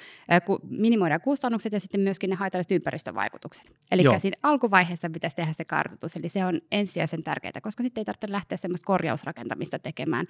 minimoidaan 0.69 1.21
kustannukset 1.21 1.73
ja 1.73 1.79
sitten 1.79 2.01
myöskin 2.01 2.29
ne 2.29 2.35
haitalliset 2.35 2.71
ympäristövaikutukset. 2.71 3.71
Eli 3.91 4.03
siinä 4.17 4.37
alkuvaiheessa 4.43 5.09
pitäisi 5.09 5.35
tehdä 5.35 5.53
se 5.53 5.65
kartoitus, 5.65 6.15
eli 6.15 6.29
se 6.29 6.45
on 6.45 6.61
ensisijaisen 6.71 7.23
tärkeää, 7.23 7.61
koska 7.61 7.83
sitten 7.83 8.01
ei 8.01 8.05
tarvitse 8.05 8.31
lähteä 8.31 8.50
semmoista 8.57 8.85
korjausrakentamista 8.85 9.79
tekemään 9.79 10.25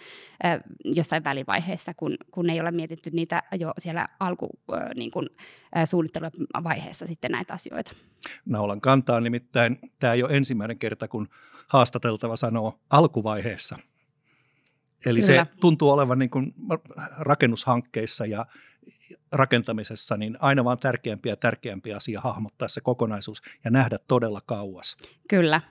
jossain 0.84 1.24
välivaiheessa, 1.24 1.94
kun, 1.94 2.18
kun 2.32 2.50
ei 2.50 2.62
ole 2.62 2.72
mietitty 2.72 3.10
niitä 3.13 3.44
jo 3.60 3.74
siellä 3.78 4.08
alku 4.20 4.50
niin 4.96 5.12
kuin, 5.12 5.30
suunnitteluvaiheessa 5.86 7.08
sitten 7.08 7.32
näitä 7.32 7.54
asioita. 7.54 7.92
Naulan 8.46 8.82
kantaa 8.82 9.20
nimittäin 9.20 9.78
tämä 10.00 10.13
ei 10.13 10.24
ole 10.24 10.38
ensimmäinen 10.38 10.80
kerta, 10.80 11.08
kun 11.08 11.28
haastateltava 11.68 12.36
sanoo 12.36 12.80
alkuvaiheessa. 12.90 13.78
Eli 15.06 15.22
Kyllä. 15.22 15.46
se 15.46 15.51
tuntuu 15.60 15.90
olevan 15.90 16.20
niin 16.20 16.30
kuin 16.30 16.54
rakennushankkeissa 17.18 18.25
ja 18.25 18.46
rakentamisessa 19.32 20.18
niin 20.18 20.38
aina 20.40 20.63
vaan 20.63 20.78
tärkeämpi 20.78 21.30
ja 21.30 21.36
tärkeämpi 21.36 21.94
asia 21.94 22.22
hahmottaa 22.22 22.68
se 22.68 22.82
kokonaisuus 22.82 23.42
ja 23.63 23.72
nähdä 23.72 24.00
todella 24.08 24.42
kauas. 24.46 24.98
Kyllä. 25.30 25.62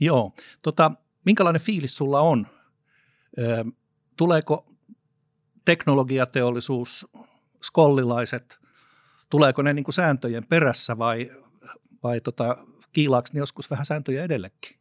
Joo. 0.00 0.32
Tota, 0.62 0.92
minkälainen 1.24 1.62
fiilis 1.62 1.96
sulla 1.96 2.20
on? 2.20 2.46
Tuleeko 4.16 4.66
teknologiateollisuus, 5.64 7.06
skollilaiset, 7.62 8.58
tuleeko 9.30 9.62
ne 9.62 9.72
niin 9.72 9.84
kuin 9.84 9.94
sääntöjen 9.94 10.46
perässä 10.46 10.98
vai, 10.98 11.30
vai 12.02 12.20
tota, 12.20 12.66
kiilaako 12.92 13.28
ne 13.32 13.38
joskus 13.38 13.70
vähän 13.70 13.86
sääntöjä 13.86 14.24
edellekin? 14.24 14.79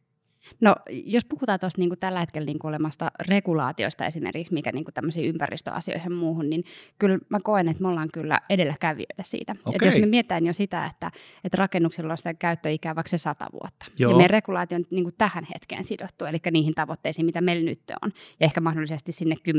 No, 0.61 0.75
jos 0.89 1.25
puhutaan 1.25 1.59
tuosta 1.59 1.81
niin 1.81 1.99
tällä 1.99 2.19
hetkellä 2.19 2.45
niin 2.45 2.57
olemasta 2.63 3.11
regulaatioista 3.27 4.05
esimerkiksi, 4.05 4.53
mikä 4.53 4.71
niin 4.71 4.85
tämmöisiin 4.93 5.29
ympäristöasioihin 5.29 6.13
muuhun, 6.13 6.49
niin 6.49 6.63
kyllä 6.99 7.19
mä 7.29 7.39
koen, 7.43 7.69
että 7.69 7.83
me 7.83 7.89
ollaan 7.89 8.09
kyllä 8.13 8.39
edelläkävijöitä 8.49 9.23
siitä. 9.23 9.55
Okay. 9.65 9.73
Et 9.75 9.93
jos 9.93 10.01
me 10.01 10.05
mietitään 10.05 10.45
jo 10.45 10.53
sitä, 10.53 10.85
että, 10.85 11.11
että 11.43 11.57
rakennuksella 11.57 12.13
on 12.13 12.17
sitä 12.17 12.33
käyttöikää 12.33 12.95
vaikka 12.95 13.09
se 13.09 13.17
sata 13.17 13.45
vuotta, 13.53 13.85
Joo. 13.99 14.11
ja 14.11 14.17
meidän 14.17 14.29
regulaatio 14.29 14.75
on 14.75 14.85
niin 14.91 15.09
tähän 15.17 15.47
hetkeen 15.53 15.83
sidottu, 15.83 16.25
eli 16.25 16.37
niihin 16.51 16.73
tavoitteisiin, 16.73 17.25
mitä 17.25 17.41
meillä 17.41 17.65
nyt 17.65 17.81
on, 18.01 18.11
ja 18.39 18.45
ehkä 18.45 18.61
mahdollisesti 18.61 19.11
sinne 19.11 19.35
10-15 19.49 19.51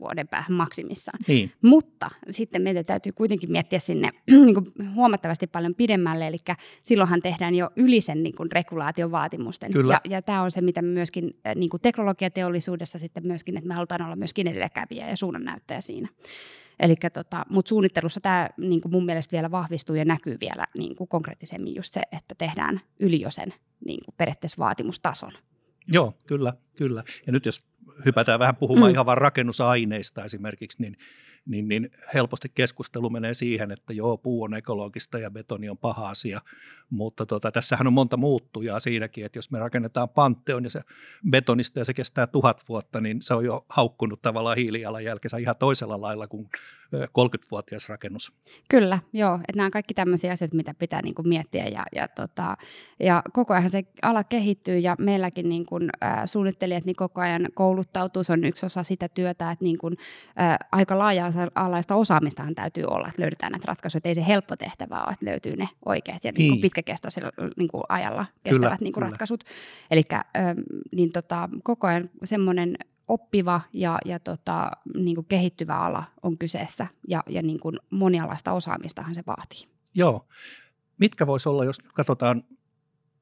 vuoden 0.00 0.28
päähän 0.28 0.52
maksimissaan. 0.52 1.18
Niin. 1.28 1.52
Mutta 1.62 2.10
sitten 2.30 2.62
meidän 2.62 2.84
täytyy 2.84 3.12
kuitenkin 3.12 3.52
miettiä 3.52 3.78
sinne 3.78 4.10
niin 4.46 4.94
huomattavasti 4.94 5.46
paljon 5.46 5.74
pidemmälle, 5.74 6.26
eli 6.26 6.38
silloinhan 6.82 7.20
tehdään 7.20 7.54
jo 7.54 7.70
yli 7.76 8.00
sen 8.00 8.22
niin 8.22 8.34
regulaation 8.52 9.10
vaatimusten. 9.10 9.72
Kyllä. 9.72 10.00
Ja, 10.04 10.10
ja 10.10 10.19
tämä 10.22 10.42
on 10.42 10.50
se, 10.50 10.60
mitä 10.60 10.82
me 10.82 10.88
myöskin 10.88 11.40
äh, 11.46 11.54
niin 11.54 11.70
kuin 11.70 11.80
teknologiateollisuudessa 11.80 12.98
sitten 12.98 13.26
myöskin, 13.26 13.56
että 13.56 13.68
me 13.68 13.74
halutaan 13.74 14.02
olla 14.02 14.16
myöskin 14.16 14.46
edelläkävijä 14.46 15.08
ja 15.08 15.16
suunnannäyttäjä 15.16 15.80
siinä. 15.80 16.08
Eli 16.80 16.96
tota, 17.12 17.46
mutta 17.48 17.68
suunnittelussa 17.68 18.20
tämä 18.20 18.48
niin 18.56 18.80
mun 18.88 19.04
mielestä 19.04 19.32
vielä 19.32 19.50
vahvistuu 19.50 19.96
ja 19.96 20.04
näkyy 20.04 20.36
vielä 20.40 20.66
niin 20.76 20.96
kuin 20.96 21.08
konkreettisemmin 21.08 21.74
just 21.74 21.92
se, 21.92 22.02
että 22.12 22.34
tehdään 22.34 22.80
yli 23.00 23.20
jo 23.20 23.30
sen 23.30 23.54
niin 23.84 24.00
kuin 24.04 24.14
periaatteessa 24.16 24.58
vaatimustason. 24.58 25.32
Joo, 25.88 26.14
kyllä, 26.26 26.52
kyllä. 26.76 27.02
Ja 27.26 27.32
nyt 27.32 27.46
jos 27.46 27.66
hypätään 28.04 28.38
vähän 28.38 28.56
puhumaan 28.56 28.90
mm. 28.90 28.94
ihan 28.94 29.06
vain 29.06 29.18
rakennusaineista 29.18 30.24
esimerkiksi, 30.24 30.82
niin 30.82 30.96
niin, 31.50 31.68
niin 31.68 31.90
helposti 32.14 32.48
keskustelu 32.54 33.10
menee 33.10 33.34
siihen, 33.34 33.70
että 33.70 33.92
joo, 33.92 34.16
puu 34.16 34.42
on 34.42 34.54
ekologista 34.54 35.18
ja 35.18 35.30
betoni 35.30 35.68
on 35.68 35.78
paha 35.78 36.08
asia, 36.08 36.40
mutta 36.90 37.26
tota, 37.26 37.52
tässähän 37.52 37.86
on 37.86 37.92
monta 37.92 38.16
muuttujaa 38.16 38.80
siinäkin, 38.80 39.24
että 39.24 39.38
jos 39.38 39.50
me 39.50 39.58
rakennetaan 39.58 40.08
pantteon 40.08 40.64
ja 40.64 40.70
se 40.70 40.80
betonista 41.30 41.78
ja 41.78 41.84
se 41.84 41.94
kestää 41.94 42.26
tuhat 42.26 42.62
vuotta, 42.68 43.00
niin 43.00 43.22
se 43.22 43.34
on 43.34 43.44
jo 43.44 43.64
haukkunut 43.68 44.22
tavallaan 44.22 44.56
hiilijalanjälkensä 44.56 45.36
ihan 45.36 45.56
toisella 45.56 46.00
lailla 46.00 46.26
kuin 46.26 46.48
30-vuotias 46.96 47.88
rakennus. 47.88 48.32
Kyllä, 48.68 48.98
joo, 49.12 49.34
että 49.34 49.56
nämä 49.56 49.64
on 49.64 49.70
kaikki 49.70 49.94
tämmöisiä 49.94 50.32
asioita, 50.32 50.56
mitä 50.56 50.74
pitää 50.74 51.02
niin 51.02 51.14
kuin 51.14 51.28
miettiä 51.28 51.66
ja, 51.68 51.84
ja, 51.94 52.08
tota, 52.08 52.56
ja 53.00 53.22
koko 53.32 53.54
ajan 53.54 53.70
se 53.70 53.82
ala 54.02 54.24
kehittyy 54.24 54.78
ja 54.78 54.96
meilläkin 54.98 55.48
niin 55.48 55.66
kuin, 55.66 55.90
äh, 56.04 56.22
suunnittelijat 56.24 56.84
niin 56.84 56.96
koko 56.96 57.20
ajan 57.20 57.48
kouluttautuu, 57.54 58.24
se 58.24 58.32
on 58.32 58.44
yksi 58.44 58.66
osa 58.66 58.82
sitä 58.82 59.08
työtä, 59.08 59.50
että 59.50 59.64
niin 59.64 59.78
kuin, 59.78 59.96
äh, 60.40 60.56
aika 60.72 60.98
laaja-alaista 61.46 61.94
osaamistahan 61.94 62.54
täytyy 62.54 62.84
olla, 62.84 63.08
että 63.08 63.22
löydetään 63.22 63.52
näitä 63.52 63.66
ratkaisuja, 63.68 63.98
että 63.98 64.08
ei 64.08 64.14
se 64.14 64.26
helppo 64.26 64.56
tehtävä 64.56 65.02
ole, 65.02 65.12
että 65.12 65.26
löytyy 65.26 65.56
ne 65.56 65.68
oikeat 65.84 66.24
ja 66.24 66.32
niin. 66.32 66.50
Niin 66.50 66.60
pitkäkestoisella 66.60 67.30
niin 67.56 67.68
kuin 67.68 67.82
ajalla 67.88 68.26
kestävät 68.42 68.60
kyllä, 68.60 68.76
niin 68.80 68.92
kuin 68.92 69.00
kyllä. 69.02 69.10
ratkaisut. 69.10 69.44
Eli 69.90 70.02
niin 70.92 71.12
tota, 71.12 71.48
koko 71.62 71.86
ajan 71.86 72.10
semmoinen 72.24 72.76
oppiva 73.08 73.60
ja, 73.72 73.98
ja 74.04 74.18
tota, 74.18 74.70
niin 74.94 75.14
kuin 75.14 75.26
kehittyvä 75.28 75.76
ala 75.76 76.04
on 76.22 76.38
kyseessä 76.38 76.86
ja, 77.08 77.22
ja 77.28 77.42
niin 77.42 77.60
kuin 77.60 77.78
monialaista 77.90 78.52
osaamistahan 78.52 79.14
se 79.14 79.22
vaatii. 79.26 79.66
Joo. 79.94 80.26
Mitkä 80.98 81.26
voisi 81.26 81.48
olla, 81.48 81.64
jos 81.64 81.78
katsotaan 81.78 82.44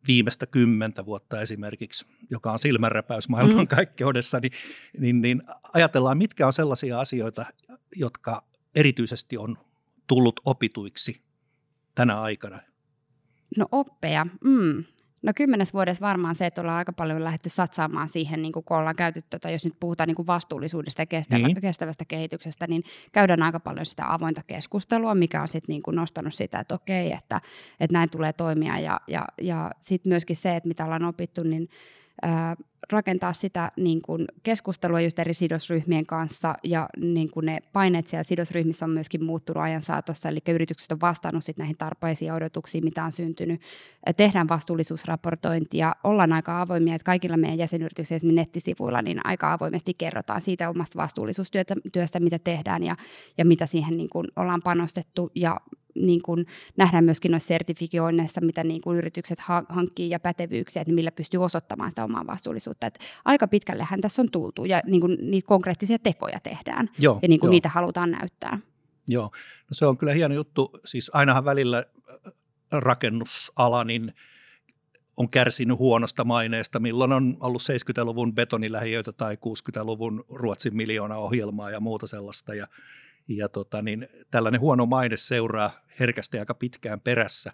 viimeistä 0.08 0.46
kymmentä 0.46 1.06
vuotta 1.06 1.40
esimerkiksi, 1.40 2.06
joka 2.30 2.52
on 2.52 2.58
silmänräpäys 2.58 3.28
maailmankaikkeudessa, 3.28 4.38
mm. 4.38 4.42
niin, 4.42 4.52
niin, 4.98 5.20
niin 5.20 5.42
ajatellaan, 5.74 6.18
mitkä 6.18 6.46
on 6.46 6.52
sellaisia 6.52 7.00
asioita, 7.00 7.46
jotka 7.96 8.44
erityisesti 8.74 9.36
on 9.36 9.58
tullut 10.06 10.40
opituiksi 10.44 11.22
tänä 11.94 12.20
aikana 12.20 12.58
No 13.56 13.66
oppeja. 13.72 14.26
Mm. 14.44 14.84
No 15.22 15.32
kymmenes 15.36 15.74
vuodessa 15.74 16.06
varmaan 16.06 16.34
se, 16.34 16.46
että 16.46 16.60
ollaan 16.60 16.78
aika 16.78 16.92
paljon 16.92 17.24
lähdetty 17.24 17.48
satsaamaan 17.48 18.08
siihen, 18.08 18.42
niin 18.42 18.52
kun 18.52 18.62
ollaan 18.68 18.96
käyty, 18.96 19.22
tota, 19.30 19.50
jos 19.50 19.64
nyt 19.64 19.74
puhutaan 19.80 20.06
niin 20.06 20.14
kuin 20.14 20.26
vastuullisuudesta 20.26 21.02
ja 21.02 21.06
kestävä, 21.06 21.46
niin. 21.46 21.60
kestävästä 21.60 22.04
kehityksestä, 22.04 22.66
niin 22.66 22.82
käydään 23.12 23.42
aika 23.42 23.60
paljon 23.60 23.86
sitä 23.86 24.12
avointa 24.14 24.42
keskustelua, 24.46 25.14
mikä 25.14 25.42
on 25.42 25.48
sitten 25.48 25.72
niin 25.72 25.96
nostanut 25.96 26.34
sitä, 26.34 26.60
että 26.60 26.74
okei, 26.74 27.12
että, 27.12 27.40
että 27.80 27.92
näin 27.92 28.10
tulee 28.10 28.32
toimia. 28.32 28.78
Ja, 28.78 29.00
ja, 29.08 29.24
ja 29.40 29.70
sitten 29.80 30.10
myöskin 30.10 30.36
se, 30.36 30.56
että 30.56 30.68
mitä 30.68 30.84
ollaan 30.84 31.04
opittu, 31.04 31.42
niin 31.42 31.68
rakentaa 32.92 33.32
sitä 33.32 33.72
niin 33.76 34.02
kuin 34.02 34.24
keskustelua 34.42 35.00
just 35.00 35.18
eri 35.18 35.34
sidosryhmien 35.34 36.06
kanssa 36.06 36.54
ja 36.64 36.88
niin 36.96 37.30
kuin 37.30 37.46
ne 37.46 37.58
paineet 37.72 38.08
siellä 38.08 38.22
sidosryhmissä 38.22 38.84
on 38.84 38.90
myöskin 38.90 39.24
muuttunut 39.24 39.62
ajan 39.62 39.82
saatossa, 39.82 40.28
eli 40.28 40.38
yritykset 40.48 40.92
on 40.92 41.00
vastannut 41.00 41.44
sit 41.44 41.56
näihin 41.56 41.76
tarpeisiin 41.76 42.26
ja 42.26 42.34
odotuksiin, 42.34 42.84
mitä 42.84 43.04
on 43.04 43.12
syntynyt. 43.12 43.60
Tehdään 44.16 44.48
vastuullisuusraportointia, 44.48 45.94
ollaan 46.04 46.32
aika 46.32 46.60
avoimia, 46.60 46.94
että 46.94 47.04
kaikilla 47.04 47.36
meidän 47.36 47.58
jäsenyrityksillä 47.58 48.16
esimerkiksi 48.16 48.40
nettisivuilla 48.40 49.02
niin 49.02 49.20
aika 49.24 49.52
avoimesti 49.52 49.94
kerrotaan 49.94 50.40
siitä 50.40 50.70
omasta 50.70 50.98
vastuullisuustyöstä, 50.98 52.20
mitä 52.20 52.38
tehdään 52.38 52.82
ja, 52.82 52.96
ja 53.38 53.44
mitä 53.44 53.66
siihen 53.66 53.96
niin 53.96 54.10
kuin 54.12 54.26
ollaan 54.36 54.62
panostettu 54.64 55.30
ja 55.34 55.60
niin 56.06 56.22
kuin 56.22 56.46
nähdään 56.76 57.04
myöskin 57.04 57.30
noissa 57.30 57.48
sertifioinneissa, 57.48 58.40
mitä 58.40 58.64
niin 58.64 58.80
kuin 58.80 58.98
yritykset 58.98 59.38
ha- 59.38 59.64
hankkii 59.68 60.10
ja 60.10 60.20
pätevyyksiä, 60.20 60.82
että 60.82 60.94
millä 60.94 61.12
pystyy 61.12 61.44
osoittamaan 61.44 61.90
sitä 61.90 62.04
omaa 62.04 62.26
vastuullisuutta. 62.26 62.86
Että 62.86 63.00
aika 63.24 63.48
pitkällehän 63.48 64.00
tässä 64.00 64.22
on 64.22 64.30
tultu 64.30 64.64
ja 64.64 64.82
niin 64.86 65.00
kuin 65.00 65.18
niitä 65.20 65.46
konkreettisia 65.46 65.98
tekoja 65.98 66.40
tehdään 66.40 66.90
joo, 66.98 67.18
ja 67.22 67.28
niin 67.28 67.40
kuin 67.40 67.50
niitä 67.50 67.68
halutaan 67.68 68.10
näyttää. 68.10 68.58
Joo, 69.08 69.24
no 69.70 69.72
se 69.72 69.86
on 69.86 69.98
kyllä 69.98 70.12
hieno 70.12 70.34
juttu. 70.34 70.70
Siis 70.84 71.10
ainahan 71.14 71.44
välillä 71.44 71.78
äh, 71.78 72.32
rakennusala 72.72 73.84
niin 73.84 74.12
on 75.16 75.30
kärsinyt 75.30 75.78
huonosta 75.78 76.24
maineesta, 76.24 76.80
milloin 76.80 77.12
on 77.12 77.36
ollut 77.40 77.62
70-luvun 77.62 78.34
betonilähiöitä 78.34 79.12
tai 79.12 79.34
60-luvun 79.34 80.24
Ruotsin 80.28 80.76
miljoona 80.76 81.16
ohjelmaa 81.16 81.70
ja 81.70 81.80
muuta 81.80 82.06
sellaista. 82.06 82.54
Ja 82.54 82.66
ja 83.28 83.48
tota, 83.48 83.82
niin 83.82 84.08
tällainen 84.30 84.60
huono 84.60 84.86
maine 84.86 85.16
seuraa 85.16 85.70
herkästi 86.00 86.38
aika 86.38 86.54
pitkään 86.54 87.00
perässä. 87.00 87.52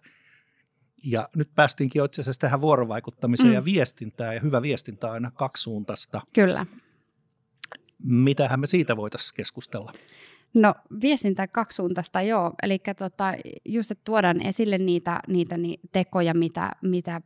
Ja 1.05 1.29
nyt 1.37 1.55
päästiinkin 1.55 2.05
itse 2.05 2.21
asiassa 2.21 2.41
tähän 2.41 2.61
vuorovaikuttamiseen 2.61 3.49
mm. 3.49 3.55
ja 3.55 3.65
viestintään, 3.65 4.35
ja 4.35 4.41
hyvä 4.41 4.63
viestintä 4.63 5.07
on 5.07 5.13
aina 5.13 5.31
kaksisuuntaista. 5.31 6.21
Kyllä. 6.33 6.67
Mitähän 8.05 8.61
me 8.61 8.67
siitä 8.67 8.97
voitaisiin 8.97 9.37
keskustella? 9.37 9.93
No 10.55 10.75
viestintä 11.01 11.49
kaksisuuntaista, 11.49 12.23
joo. 12.23 12.53
Eli 12.63 12.81
tota, 12.99 13.33
just, 13.65 13.91
että 13.91 14.05
tuodaan 14.05 14.47
esille 14.47 14.79
niitä, 14.79 15.21
niitä 15.29 15.57
ni, 15.57 15.81
tekoja, 15.93 16.35
mitä, 16.35 16.73
mitä 16.83 17.21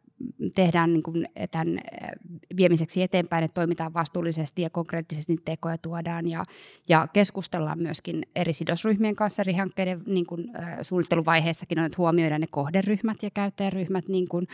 tehdään 0.54 0.92
niin 0.92 1.02
kuin 1.02 1.28
tämän 1.50 1.80
viemiseksi 2.56 3.02
eteenpäin, 3.02 3.44
että 3.44 3.54
toimitaan 3.54 3.94
vastuullisesti 3.94 4.62
ja 4.62 4.70
konkreettisesti 4.70 5.36
tekoja 5.44 5.78
tuodaan 5.78 6.28
ja, 6.28 6.44
ja 6.88 7.08
keskustellaan 7.12 7.78
myöskin 7.78 8.26
eri 8.36 8.52
sidosryhmien 8.52 9.16
kanssa 9.16 9.42
eri 9.42 9.52
hankkeiden 9.52 10.02
niin 10.06 10.26
kuin, 10.26 10.50
suunnitteluvaiheessakin 10.82 11.78
on, 11.78 11.84
että 11.84 11.98
huomioidaan 11.98 12.40
ne 12.40 12.46
kohderyhmät 12.50 13.22
ja 13.22 13.30
käyttäjäryhmät, 13.30 14.08
niin, 14.08 14.28
kuin, 14.28 14.48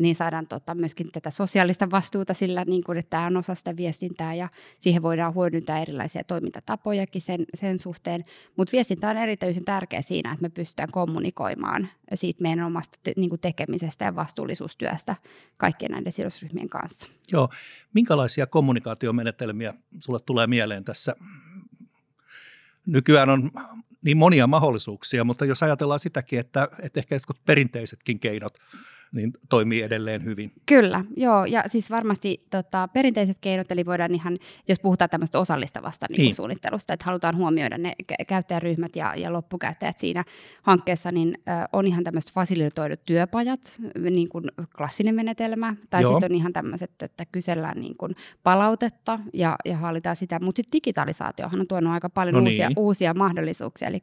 niin 0.00 0.14
saadaan 0.14 0.46
tota, 0.46 0.74
myöskin 0.74 1.12
tätä 1.12 1.30
sosiaalista 1.30 1.90
vastuuta 1.90 2.34
sillä, 2.34 2.64
niin 2.64 2.84
kuin, 2.84 2.98
että 2.98 3.10
tämä 3.10 3.26
on 3.26 3.36
osa 3.36 3.54
sitä 3.54 3.76
viestintää 3.76 4.34
ja 4.34 4.48
siihen 4.80 5.02
voidaan 5.02 5.34
hyödyntää 5.34 5.82
erilaisia 5.82 6.24
toimintatapojakin 6.24 7.22
sen, 7.22 7.44
sen 7.54 7.80
suhteen, 7.80 8.24
mutta 8.56 8.72
viestintä 8.72 9.10
on 9.10 9.16
erityisen 9.16 9.64
tärkeä 9.64 10.02
siinä, 10.02 10.32
että 10.32 10.42
me 10.42 10.48
pystytään 10.48 10.88
kommunikoimaan 10.92 11.88
siitä 12.14 12.42
meidän 12.42 12.66
omasta 12.66 12.98
te, 13.02 13.12
niin 13.16 13.40
tekemisestä 13.40 14.04
ja 14.04 14.16
vastuullisuustyöstä 14.16 15.16
kaikkien 15.56 15.90
näiden 15.90 16.12
sidosryhmien 16.12 16.68
kanssa. 16.68 17.08
Joo, 17.32 17.48
minkälaisia 17.94 18.46
kommunikaatiomenetelmiä 18.46 19.74
sulle 20.00 20.20
tulee 20.20 20.46
mieleen 20.46 20.84
tässä? 20.84 21.16
Nykyään 22.86 23.30
on 23.30 23.50
niin 24.04 24.16
monia 24.16 24.46
mahdollisuuksia, 24.46 25.24
mutta 25.24 25.44
jos 25.44 25.62
ajatellaan 25.62 26.00
sitäkin, 26.00 26.38
että, 26.38 26.68
että 26.82 27.00
ehkä 27.00 27.14
jotkut 27.14 27.44
perinteisetkin 27.44 28.20
keinot 28.20 28.58
niin 29.16 29.32
toimii 29.48 29.82
edelleen 29.82 30.24
hyvin. 30.24 30.52
Kyllä, 30.66 31.04
joo, 31.16 31.44
ja 31.44 31.64
siis 31.66 31.90
varmasti 31.90 32.46
tota, 32.50 32.88
perinteiset 32.88 33.38
keinot, 33.40 33.72
eli 33.72 33.86
voidaan 33.86 34.14
ihan, 34.14 34.38
jos 34.68 34.80
puhutaan 34.80 35.10
tämmöistä 35.10 35.38
osallistavasta 35.38 36.06
niin 36.10 36.18
niin. 36.18 36.34
suunnittelusta, 36.34 36.92
että 36.92 37.04
halutaan 37.04 37.36
huomioida 37.36 37.78
ne 37.78 37.92
käyttäjäryhmät 38.28 38.96
ja, 38.96 39.14
ja 39.16 39.32
loppukäyttäjät 39.32 39.98
siinä 39.98 40.24
hankkeessa, 40.62 41.12
niin 41.12 41.38
ö, 41.38 41.68
on 41.72 41.86
ihan 41.86 42.04
tämmöiset 42.04 42.32
fasilitoidut 42.32 43.00
työpajat, 43.04 43.76
niin 44.10 44.28
kuin 44.28 44.44
klassinen 44.76 45.14
menetelmä, 45.14 45.76
tai 45.90 46.02
sitten 46.02 46.32
on 46.32 46.36
ihan 46.36 46.52
tämmöiset, 46.52 46.90
että 47.02 47.24
kysellään 47.32 47.80
niin 47.80 47.96
kuin 47.96 48.16
palautetta 48.42 49.18
ja, 49.32 49.56
ja 49.64 49.76
hallitaan 49.76 50.16
sitä, 50.16 50.40
mutta 50.40 50.58
sitten 50.58 50.72
digitalisaatiohan 50.72 51.60
on 51.60 51.66
tuonut 51.66 51.92
aika 51.92 52.10
paljon 52.10 52.34
no 52.34 52.40
niin. 52.40 52.52
uusia, 52.52 52.70
uusia 52.76 53.14
mahdollisuuksia, 53.14 53.88
eli 53.88 54.02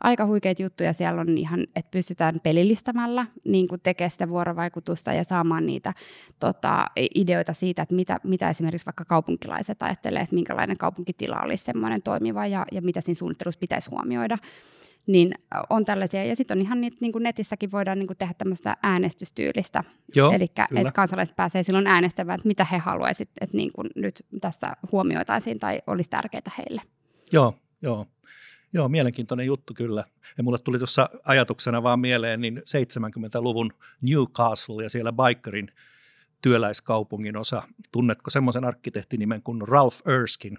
aika 0.00 0.26
huikeita 0.26 0.62
juttuja 0.62 0.92
siellä 0.92 1.20
on 1.20 1.38
ihan, 1.38 1.66
että 1.76 1.90
pystytään 1.90 2.40
pelillistämällä 2.42 3.26
niin 3.44 3.68
kuin 3.68 3.80
tekemään 3.80 4.10
sitä 4.10 4.28
vuorovaikutusta 4.52 5.12
ja 5.12 5.24
saamaan 5.24 5.66
niitä 5.66 5.92
tota, 6.40 6.86
ideoita 7.14 7.52
siitä, 7.52 7.82
että 7.82 7.94
mitä, 7.94 8.20
mitä 8.24 8.50
esimerkiksi 8.50 8.86
vaikka 8.86 9.04
kaupunkilaiset 9.04 9.82
ajattelee, 9.82 10.22
että 10.22 10.34
minkälainen 10.34 10.78
kaupunkitila 10.78 11.40
olisi 11.44 11.64
semmoinen 11.64 12.02
toimiva 12.02 12.46
ja, 12.46 12.66
ja 12.72 12.82
mitä 12.82 13.00
siinä 13.00 13.18
suunnittelussa 13.18 13.58
pitäisi 13.58 13.90
huomioida 13.90 14.38
niin 15.06 15.34
on 15.70 15.84
tällaisia. 15.84 16.24
Ja 16.24 16.36
sitten 16.36 16.58
on 16.58 16.62
ihan 16.62 16.80
niitä, 16.80 16.96
niin 17.00 17.12
kuin 17.12 17.22
netissäkin 17.22 17.72
voidaan 17.72 17.98
niin 17.98 18.06
kuin 18.06 18.16
tehdä 18.16 18.34
tämmöistä 18.38 18.76
äänestystyylistä. 18.82 19.84
Eli 20.34 20.44
että 20.44 20.92
kansalaiset 20.94 21.36
pääsee 21.36 21.62
silloin 21.62 21.86
äänestämään, 21.86 22.34
että 22.34 22.48
mitä 22.48 22.64
he 22.64 22.78
haluaisivat, 22.78 23.30
että 23.40 23.56
niin 23.56 23.70
kuin 23.72 23.88
nyt 23.96 24.26
tässä 24.40 24.76
huomioitaisiin 24.92 25.58
tai 25.58 25.82
olisi 25.86 26.10
tärkeää 26.10 26.52
heille. 26.58 26.82
Joo, 27.32 27.54
joo. 27.82 28.06
Joo, 28.72 28.88
mielenkiintoinen 28.88 29.46
juttu 29.46 29.74
kyllä. 29.74 30.04
Ja 30.36 30.42
mulle 30.42 30.58
tuli 30.58 30.78
tuossa 30.78 31.08
ajatuksena 31.24 31.82
vaan 31.82 32.00
mieleen 32.00 32.40
niin 32.40 32.58
70-luvun 32.58 33.72
Newcastle 34.00 34.82
ja 34.82 34.90
siellä 34.90 35.12
Bikerin 35.12 35.68
työläiskaupungin 36.42 37.36
osa. 37.36 37.62
Tunnetko 37.92 38.30
semmoisen 38.30 38.64
arkkitehtinimen 38.64 39.42
kuin 39.42 39.68
Ralph 39.68 40.08
Erskine? 40.08 40.56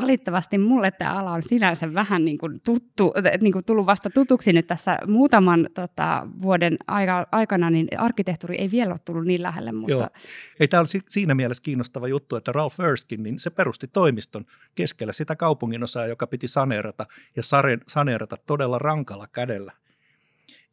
Valitettavasti 0.00 0.58
mulle 0.58 0.90
tämä 0.90 1.12
ala 1.12 1.32
on 1.32 1.42
sinänsä 1.42 1.94
vähän 1.94 2.24
niin 2.24 2.38
kuin 2.38 2.60
tuttu, 2.64 3.12
niin 3.40 3.52
kuin 3.52 3.64
tullut 3.64 3.86
vasta 3.86 4.10
tutuksi 4.10 4.52
nyt 4.52 4.66
tässä 4.66 4.98
muutaman 5.06 5.68
tota, 5.74 6.28
vuoden 6.42 6.76
aikana, 7.32 7.70
niin 7.70 7.88
arkkitehtuuri 7.98 8.56
ei 8.56 8.70
vielä 8.70 8.92
ole 8.92 8.98
tullut 9.04 9.24
niin 9.24 9.42
lähelle. 9.42 9.72
Mutta... 9.72 9.92
Joo. 9.92 10.08
Ei, 10.60 10.68
tämä 10.68 10.80
on 10.80 10.86
siinä 11.08 11.34
mielessä 11.34 11.62
kiinnostava 11.62 12.08
juttu, 12.08 12.36
että 12.36 12.52
Ralph 12.52 12.80
Erskine, 12.80 13.22
niin 13.22 13.38
se 13.38 13.50
perusti 13.50 13.88
toimiston 13.88 14.46
keskellä 14.74 15.12
sitä 15.12 15.36
kaupunginosaa, 15.36 16.06
joka 16.06 16.26
piti 16.26 16.48
saneerata 16.48 17.06
ja 17.36 17.42
saneerata 17.88 18.36
todella 18.46 18.78
rankalla 18.78 19.26
kädellä. 19.26 19.72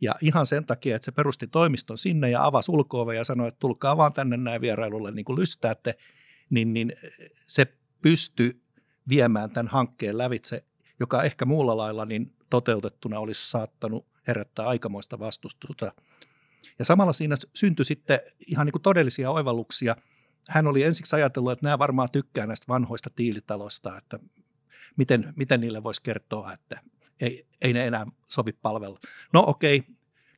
Ja 0.01 0.15
ihan 0.21 0.45
sen 0.45 0.65
takia, 0.65 0.95
että 0.95 1.05
se 1.05 1.11
perusti 1.11 1.47
toimiston 1.47 1.97
sinne 1.97 2.29
ja 2.29 2.45
avasi 2.45 2.71
ulko 2.71 3.11
ja 3.11 3.23
sanoi, 3.23 3.47
että 3.47 3.59
tulkaa 3.59 3.97
vaan 3.97 4.13
tänne 4.13 4.37
näin 4.37 4.61
vierailulle 4.61 5.11
niin 5.11 5.25
kuin 5.25 5.39
lystäätte, 5.39 5.95
niin, 6.49 6.73
niin 6.73 6.93
se 7.45 7.67
pystyi 8.01 8.62
viemään 9.09 9.51
tämän 9.51 9.67
hankkeen 9.67 10.17
lävitse, 10.17 10.65
joka 10.99 11.23
ehkä 11.23 11.45
muulla 11.45 11.77
lailla 11.77 12.05
niin 12.05 12.35
toteutettuna 12.49 13.19
olisi 13.19 13.49
saattanut 13.49 14.07
herättää 14.27 14.67
aikamoista 14.67 15.19
vastustusta. 15.19 15.93
Ja 16.79 16.85
samalla 16.85 17.13
siinä 17.13 17.35
syntyi 17.53 17.85
sitten 17.85 18.19
ihan 18.47 18.65
niin 18.65 18.71
kuin 18.71 18.81
todellisia 18.81 19.31
oivalluksia. 19.31 19.95
Hän 20.49 20.67
oli 20.67 20.83
ensiksi 20.83 21.15
ajatellut, 21.15 21.51
että 21.51 21.65
nämä 21.65 21.79
varmaan 21.79 22.11
tykkää 22.11 22.47
näistä 22.47 22.65
vanhoista 22.67 23.09
tiilitaloista, 23.09 23.97
että 23.97 24.19
miten, 24.97 25.33
miten 25.35 25.61
niille 25.61 25.83
voisi 25.83 26.01
kertoa, 26.01 26.53
että 26.53 26.81
ei, 27.21 27.47
ei 27.61 27.73
ne 27.73 27.87
enää 27.87 28.05
sovi 28.25 28.53
palvella. 28.53 28.99
No 29.33 29.43
okei, 29.47 29.83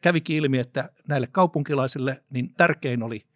kävikin 0.01 0.35
ilmi, 0.35 0.59
että 0.59 0.89
näille 1.07 1.27
kaupunkilaisille 1.27 2.23
niin 2.29 2.53
tärkein 2.53 3.03
oli 3.03 3.27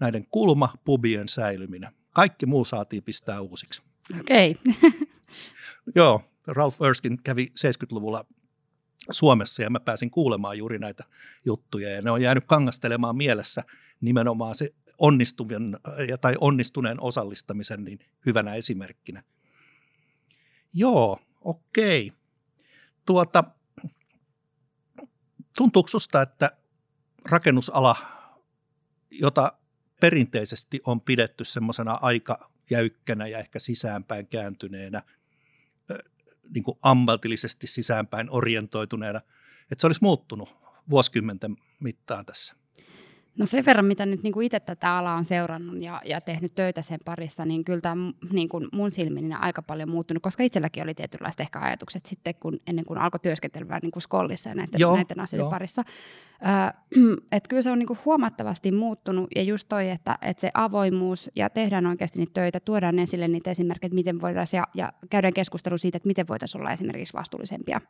näiden 0.00 0.26
kulmapubien 0.30 1.28
säilyminen. 1.28 1.92
Kaikki 2.12 2.46
muu 2.46 2.64
saatiin 2.64 3.02
pistää 3.02 3.40
uusiksi. 3.40 3.91
Okei. 4.20 4.56
Joo, 5.96 6.22
Ralph 6.46 6.82
Erskine 6.82 7.16
kävi 7.24 7.52
70-luvulla 7.60 8.24
Suomessa 9.10 9.62
ja 9.62 9.70
mä 9.70 9.80
pääsin 9.80 10.10
kuulemaan 10.10 10.58
juuri 10.58 10.78
näitä 10.78 11.04
juttuja 11.44 11.90
ja 11.90 12.02
ne 12.02 12.10
on 12.10 12.22
jäänyt 12.22 12.44
kangastelemaan 12.46 13.16
mielessä 13.16 13.62
nimenomaan 14.00 14.54
se 14.54 14.74
onnistuvan, 14.98 15.78
tai 16.20 16.34
onnistuneen 16.40 17.00
osallistamisen 17.00 17.84
niin 17.84 17.98
hyvänä 18.26 18.54
esimerkkinä. 18.54 19.22
Joo, 20.74 21.18
okei. 21.40 22.12
Tuota, 23.06 23.44
tuntuuko 25.56 25.88
susta, 25.88 26.22
että 26.22 26.56
rakennusala, 27.30 27.96
jota 29.10 29.52
perinteisesti 30.00 30.80
on 30.86 31.00
pidetty 31.00 31.44
semmoisena 31.44 31.98
aika 32.02 32.51
jäykkänä 32.70 33.26
ja 33.26 33.38
ehkä 33.38 33.58
sisäänpäin 33.58 34.26
kääntyneenä, 34.26 35.02
niin 36.54 36.64
kuin 36.64 36.78
ammatillisesti 36.82 37.66
sisäänpäin 37.66 38.30
orientoituneena, 38.30 39.20
että 39.70 39.80
se 39.80 39.86
olisi 39.86 40.02
muuttunut 40.02 40.56
vuosikymmenten 40.90 41.56
mittaan 41.80 42.26
tässä? 42.26 42.61
No 43.38 43.46
sen 43.46 43.66
verran, 43.66 43.84
mitä 43.84 44.06
nyt 44.06 44.22
niin 44.22 44.32
kuin 44.32 44.46
itse 44.46 44.60
tätä 44.60 44.96
alaa 44.96 45.16
on 45.16 45.24
seurannut 45.24 45.82
ja, 45.82 46.00
ja 46.04 46.20
tehnyt 46.20 46.54
töitä 46.54 46.82
sen 46.82 47.00
parissa, 47.04 47.44
niin 47.44 47.64
kyllä 47.64 47.80
tämä 47.80 48.12
niin 48.32 48.48
kuin 48.48 48.68
mun 48.72 48.92
silmin 48.92 49.32
aika 49.32 49.62
paljon 49.62 49.88
muuttunut, 49.90 50.22
koska 50.22 50.42
itselläkin 50.42 50.82
oli 50.82 50.94
tietynlaiset 50.94 51.40
ehkä 51.40 51.60
ajatukset 51.60 52.06
sitten, 52.06 52.34
kun, 52.34 52.60
ennen 52.66 52.84
kuin 52.84 52.98
alkoi 52.98 53.20
työskentellä 53.20 53.78
niin 53.82 53.90
kuin 53.90 54.02
skollissa 54.02 54.48
ja 54.48 54.54
näiden, 54.54 54.80
Joo, 54.80 54.96
näiden 54.96 55.20
asioiden 55.20 55.46
jo. 55.46 55.50
parissa. 55.50 55.82
että 57.32 57.48
kyllä 57.48 57.62
se 57.62 57.70
on 57.70 57.78
niinku 57.78 57.98
huomattavasti 58.04 58.72
muuttunut 58.72 59.30
ja 59.36 59.42
just 59.42 59.68
toi, 59.68 59.90
että, 59.90 60.18
että 60.22 60.40
se 60.40 60.50
avoimuus 60.54 61.30
ja 61.36 61.50
tehdään 61.50 61.86
oikeasti 61.86 62.18
niitä 62.18 62.32
töitä, 62.34 62.60
tuodaan 62.60 62.98
esille 62.98 63.28
niitä 63.28 63.50
esimerkkejä, 63.50 63.86
että 63.86 63.94
miten 63.94 64.20
voitaisiin 64.20 64.58
ja, 64.58 64.66
ja 64.74 64.92
käydään 65.10 65.34
keskustelu 65.34 65.78
siitä, 65.78 65.96
että 65.96 66.06
miten 66.06 66.28
voitaisiin 66.28 66.60
olla 66.60 66.72
esimerkiksi 66.72 67.14
vastuullisempia. 67.14 67.80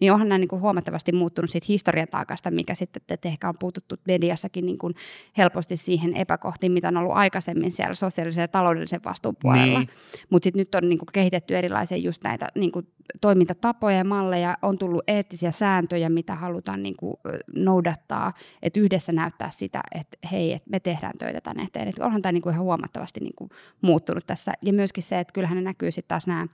Niin 0.00 0.12
onhan 0.12 0.28
nämä 0.28 0.38
niinku 0.38 0.58
huomattavasti 0.58 1.12
muuttunut 1.12 1.50
siitä 1.50 1.66
historian 1.68 2.08
taakasta, 2.08 2.50
mikä 2.50 2.74
sitten 2.74 3.02
että 3.08 3.28
ehkä 3.28 3.48
on 3.48 3.54
puututtu 3.60 3.96
mediassakin 4.06 4.66
niinku 4.88 5.00
helposti 5.38 5.76
siihen 5.76 6.16
epäkohtiin, 6.16 6.72
mitä 6.72 6.88
on 6.88 6.96
ollut 6.96 7.16
aikaisemmin 7.16 7.70
siellä 7.70 7.94
sosiaalisen 7.94 8.42
ja 8.42 8.48
taloudellisen 8.48 9.00
vastuun 9.04 9.36
puolella. 9.42 9.78
Niin. 9.78 9.88
Mutta 10.30 10.46
sitten 10.46 10.60
nyt 10.60 10.74
on 10.74 10.88
niinku 10.88 11.06
kehitetty 11.12 11.56
erilaisia 11.56 11.96
just 11.96 12.24
näitä 12.24 12.48
niinku 12.54 12.82
toimintatapoja 13.20 13.96
ja 13.96 14.04
malleja, 14.04 14.56
on 14.62 14.78
tullut 14.78 15.04
eettisiä 15.06 15.52
sääntöjä, 15.52 16.08
mitä 16.08 16.34
halutaan 16.34 16.82
niinku 16.82 17.20
noudattaa 17.56 17.94
noudattaa, 17.94 18.32
että 18.62 18.80
yhdessä 18.80 19.12
näyttää 19.12 19.50
sitä, 19.50 19.82
että 19.94 20.18
hei, 20.32 20.52
että 20.52 20.70
me 20.70 20.80
tehdään 20.80 21.18
töitä 21.18 21.40
tänne 21.40 21.62
eteen. 21.62 21.88
Että 21.88 22.04
onhan 22.04 22.22
tämä 22.22 22.32
niin 22.32 22.42
kuin 22.42 22.52
ihan 22.52 22.64
huomattavasti 22.64 23.20
niin 23.20 23.34
kuin 23.36 23.50
muuttunut 23.80 24.26
tässä. 24.26 24.52
Ja 24.62 24.72
myöskin 24.72 25.02
se, 25.02 25.20
että 25.20 25.32
kyllähän 25.32 25.56
ne 25.56 25.62
näkyy 25.62 25.90
sitten 25.90 26.08
taas 26.08 26.26
nämä, 26.26 26.46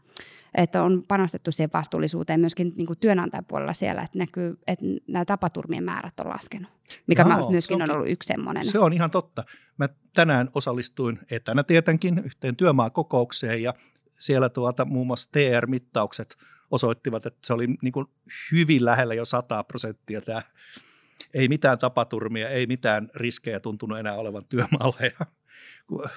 että 0.54 0.82
on 0.82 1.02
panostettu 1.08 1.52
siihen 1.52 1.70
vastuullisuuteen 1.74 2.40
myöskin 2.40 2.72
niin 2.76 2.86
kuin 2.86 2.98
työnantajapuolella 2.98 3.72
siellä, 3.72 4.02
että 4.02 4.18
näkyy, 4.18 4.58
että 4.66 4.84
nämä 5.08 5.24
tapaturmien 5.24 5.84
määrät 5.84 6.20
on 6.20 6.28
laskenut, 6.28 6.70
mikä 7.06 7.24
Joo, 7.28 7.50
myöskin 7.50 7.82
on, 7.82 7.90
on 7.90 7.96
ollut 7.96 8.10
yksi 8.10 8.26
semmoinen. 8.26 8.64
Se 8.64 8.78
on 8.78 8.92
ihan 8.92 9.10
totta. 9.10 9.44
Mä 9.76 9.88
tänään 10.14 10.48
osallistuin 10.54 11.18
etänä 11.30 11.62
tietenkin 11.62 12.18
yhteen 12.24 12.56
työmaakokoukseen 12.56 13.62
ja 13.62 13.74
siellä 14.18 14.48
tuota, 14.48 14.84
muun 14.84 15.06
muassa 15.06 15.30
TR-mittaukset 15.32 16.36
osoittivat, 16.70 17.26
että 17.26 17.46
se 17.46 17.52
oli 17.52 17.66
niin 17.82 17.92
kuin 17.92 18.06
hyvin 18.52 18.84
lähellä 18.84 19.14
jo 19.14 19.24
100 19.24 19.64
prosenttia 19.64 20.20
tämä 20.20 20.42
ei 21.34 21.48
mitään 21.48 21.78
tapaturmia, 21.78 22.48
ei 22.48 22.66
mitään 22.66 23.10
riskejä 23.14 23.60
tuntunut 23.60 23.98
enää 23.98 24.14
olevan 24.14 24.44
työmaalla. 24.44 24.96
Ja, 25.00 25.26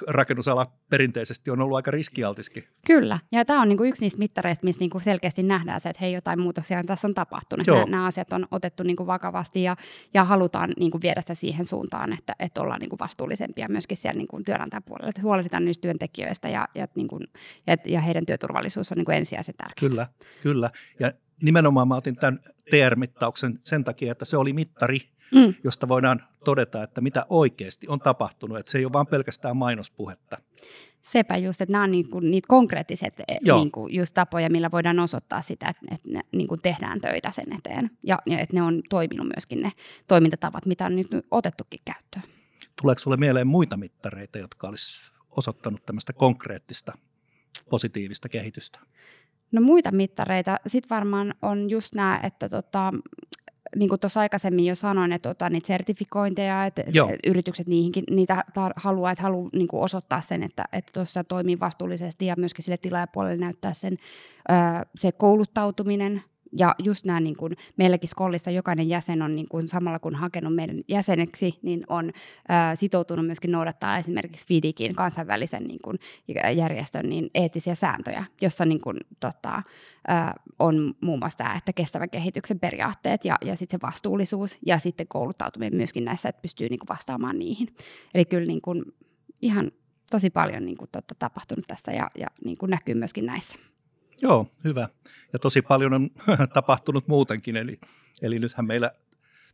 rakennusala 0.08 0.72
perinteisesti 0.90 1.52
on 1.52 1.62
ollut 1.62 1.76
aika 1.76 1.92
riskialtiskin. 1.92 2.64
Kyllä, 2.88 3.20
ja 3.32 3.46
tämä 3.46 3.62
on 3.62 3.70
niinku 3.70 3.84
yksi 3.84 4.02
niistä 4.02 4.20
mittareista, 4.20 4.66
missä 4.66 4.80
niinku 4.80 5.00
selkeästi 5.00 5.44
nähdään 5.44 5.82
se, 5.82 5.90
että 5.90 6.00
hei, 6.02 6.14
jotain 6.14 6.40
muutoksia 6.40 6.84
tässä 6.84 7.08
on 7.08 7.14
tapahtunut. 7.14 7.68
Nämä, 7.68 7.86
nämä 7.86 8.06
asiat 8.06 8.34
on 8.34 8.48
otettu 8.52 8.84
niinku 8.84 9.08
vakavasti 9.08 9.64
ja, 9.64 9.76
ja 10.14 10.24
halutaan 10.24 10.70
niinku 10.78 11.00
viedä 11.02 11.22
sitä 11.22 11.36
siihen 11.36 11.66
suuntaan, 11.66 12.14
että, 12.14 12.36
että 12.40 12.62
ollaan 12.62 12.80
niinku 12.80 12.98
vastuullisempia 13.00 13.68
myöskin 13.70 13.98
siellä 13.98 14.18
niinku 14.18 14.42
työnantajapuolella, 14.46 15.10
että 15.10 15.22
huolehditaan 15.22 15.66
niistä 15.66 15.82
työntekijöistä 15.82 16.50
ja, 16.50 16.68
ja, 16.76 16.88
niinku, 16.96 17.20
ja, 17.68 17.78
ja 17.86 18.02
heidän 18.02 18.26
työturvallisuus 18.26 18.92
on 18.92 18.98
niinku 18.98 19.12
ensisijaisen 19.12 19.56
tärkeää. 19.58 19.90
Kyllä, 19.90 20.08
kyllä. 20.42 20.70
Ja 21.00 21.14
nimenomaan 21.42 21.88
mä 21.88 21.96
otin 21.96 22.16
tämän 22.16 22.40
TR-mittauksen 22.70 23.60
sen 23.62 23.84
takia, 23.84 24.12
että 24.12 24.26
se 24.26 24.38
oli 24.38 24.54
mittari, 24.54 25.13
mm. 25.34 25.54
josta 25.64 25.88
voidaan 25.88 26.24
todeta, 26.46 26.84
että 26.84 27.02
mitä 27.02 27.26
oikeasti 27.30 27.88
on 27.88 28.00
tapahtunut. 28.00 28.58
Että 28.58 28.72
se 28.72 28.78
ei 28.78 28.86
ole 28.86 28.94
vain 28.94 29.08
pelkästään 29.08 29.58
mainospuhetta. 29.58 30.38
Sepä 31.02 31.38
just, 31.38 31.62
että 31.62 31.72
nämä 31.72 31.84
on 31.84 31.92
niinku 31.92 32.20
niitä 32.20 32.48
konkreettiset 32.48 33.14
eh, 33.28 33.40
niinku 33.42 33.88
just 33.88 34.14
tapoja, 34.14 34.50
millä 34.50 34.72
voidaan 34.72 35.00
osoittaa 35.00 35.42
sitä, 35.42 35.70
että, 35.70 35.96
että 35.96 36.10
ne 36.10 36.22
niinku 36.32 36.58
tehdään 36.58 37.02
töitä 37.02 37.32
sen 37.32 37.54
eteen. 37.54 37.92
Ja, 38.04 38.20
ja 38.26 38.40
että 38.40 38.56
ne 38.56 38.62
on 38.62 38.82
toiminut 38.90 39.28
myöskin 39.28 39.62
ne 39.62 39.72
toimintatavat, 40.08 40.66
mitä 40.66 40.86
on 40.86 40.96
nyt 40.96 41.08
otettukin 41.32 41.80
käyttöön. 41.86 42.24
Tuleeko 42.82 43.00
sinulle 43.00 43.18
mieleen 43.18 43.48
muita 43.48 43.78
mittareita, 43.78 44.38
jotka 44.38 44.68
olisi 44.68 45.12
osoittanut 45.38 45.86
tämmöistä 45.86 46.14
konkreettista 46.14 46.94
positiivista 47.70 48.30
kehitystä? 48.30 48.80
No 49.52 49.62
muita 49.62 49.92
mittareita, 49.92 50.58
sitten 50.68 50.90
varmaan 50.90 51.34
on 51.42 51.70
just 51.70 51.96
nämä, 51.96 52.20
että 52.24 52.50
tota, 52.50 52.94
niin 53.76 53.90
kuin 53.90 54.00
tuossa 54.00 54.20
aikaisemmin 54.20 54.66
jo 54.66 54.76
sanoin, 54.76 55.14
että 55.14 55.30
tota, 55.30 55.50
niitä 55.50 55.68
sertifikointeja, 55.68 56.66
että 56.66 56.84
Joo. 56.94 57.10
yritykset 57.28 57.68
niihinkin, 57.68 58.04
niitä 58.10 58.44
tar- 58.50 58.74
haluaa, 58.76 59.12
että 59.12 59.24
haluaa 59.24 59.50
niin 59.54 59.68
kuin 59.68 59.84
osoittaa 59.84 60.22
sen, 60.22 60.44
että 60.44 60.66
tuossa 60.94 61.20
että 61.20 61.28
toimii 61.28 61.60
vastuullisesti 61.60 62.26
ja 62.26 62.36
myöskin 62.38 62.64
sille 62.64 62.78
tilaajapuolelle 62.78 63.38
näyttää 63.38 63.74
sen 63.74 63.98
ö, 64.50 64.54
se 64.96 65.12
kouluttautuminen 65.12 66.24
ja 66.58 66.76
just 66.84 67.06
nämä, 67.06 67.20
niin 67.20 67.36
kuin 67.36 67.58
meilläkin 67.78 68.10
Skollissa 68.10 68.52
jokainen 68.52 68.90
jäsen 68.90 69.22
on 69.22 69.36
niin 69.36 69.48
kuin 69.50 69.68
samalla 69.68 70.00
kun 70.00 70.16
hakenut 70.16 70.56
meidän 70.56 70.82
jäseneksi, 70.88 71.60
niin 71.62 71.84
on 71.88 72.12
ää, 72.48 72.76
sitoutunut 72.76 73.26
myöskin 73.26 73.52
noudattaa 73.52 73.98
esimerkiksi 73.98 74.48
FIDIKin 74.48 74.96
kansainvälisen 74.96 75.64
niin 75.64 75.80
kuin 75.82 76.00
järjestön 76.56 77.10
niin 77.10 77.30
eettisiä 77.34 77.76
sääntöjä, 77.76 78.26
jossa 78.42 78.66
niin 78.66 78.82
kuin, 78.82 78.98
tota, 79.20 79.64
ää, 80.08 80.40
on 80.60 80.94
muun 81.02 81.20
muassa 81.20 81.38
tämä, 81.38 81.56
että 81.56 81.74
kestävän 81.74 82.10
kehityksen 82.10 82.60
periaatteet 82.60 83.26
ja, 83.26 83.38
ja 83.46 83.56
sitten 83.56 83.80
se 83.80 83.88
vastuullisuus 83.88 84.58
ja 84.66 84.78
sitten 84.78 85.08
kouluttautuminen 85.08 85.76
myöskin 85.76 86.06
näissä, 86.06 86.30
että 86.30 86.42
pystyy 86.42 86.70
niin 86.70 86.80
kuin 86.80 86.90
vastaamaan 86.90 87.40
niihin. 87.40 87.68
Eli 88.16 88.26
kyllä 88.26 88.48
niin 88.48 88.62
kuin 88.62 88.84
ihan 89.42 89.72
tosi 90.12 90.30
paljon 90.30 90.66
niin 90.66 90.78
kuin, 90.78 90.90
totta, 90.92 91.16
tapahtunut 91.20 91.66
tässä 91.68 91.92
ja, 91.92 92.10
ja 92.18 92.28
niin 92.46 92.58
kuin 92.58 92.70
näkyy 92.70 92.96
myöskin 92.96 93.26
näissä. 93.26 93.56
Joo, 94.22 94.52
hyvä. 94.64 94.90
Ja 95.34 95.40
tosi 95.40 95.62
paljon 95.62 95.94
on 95.94 96.10
tapahtunut 96.54 97.08
muutenkin, 97.08 97.56
eli, 97.56 97.80
eli 98.22 98.40
nythän 98.40 98.66
meillä 98.66 98.92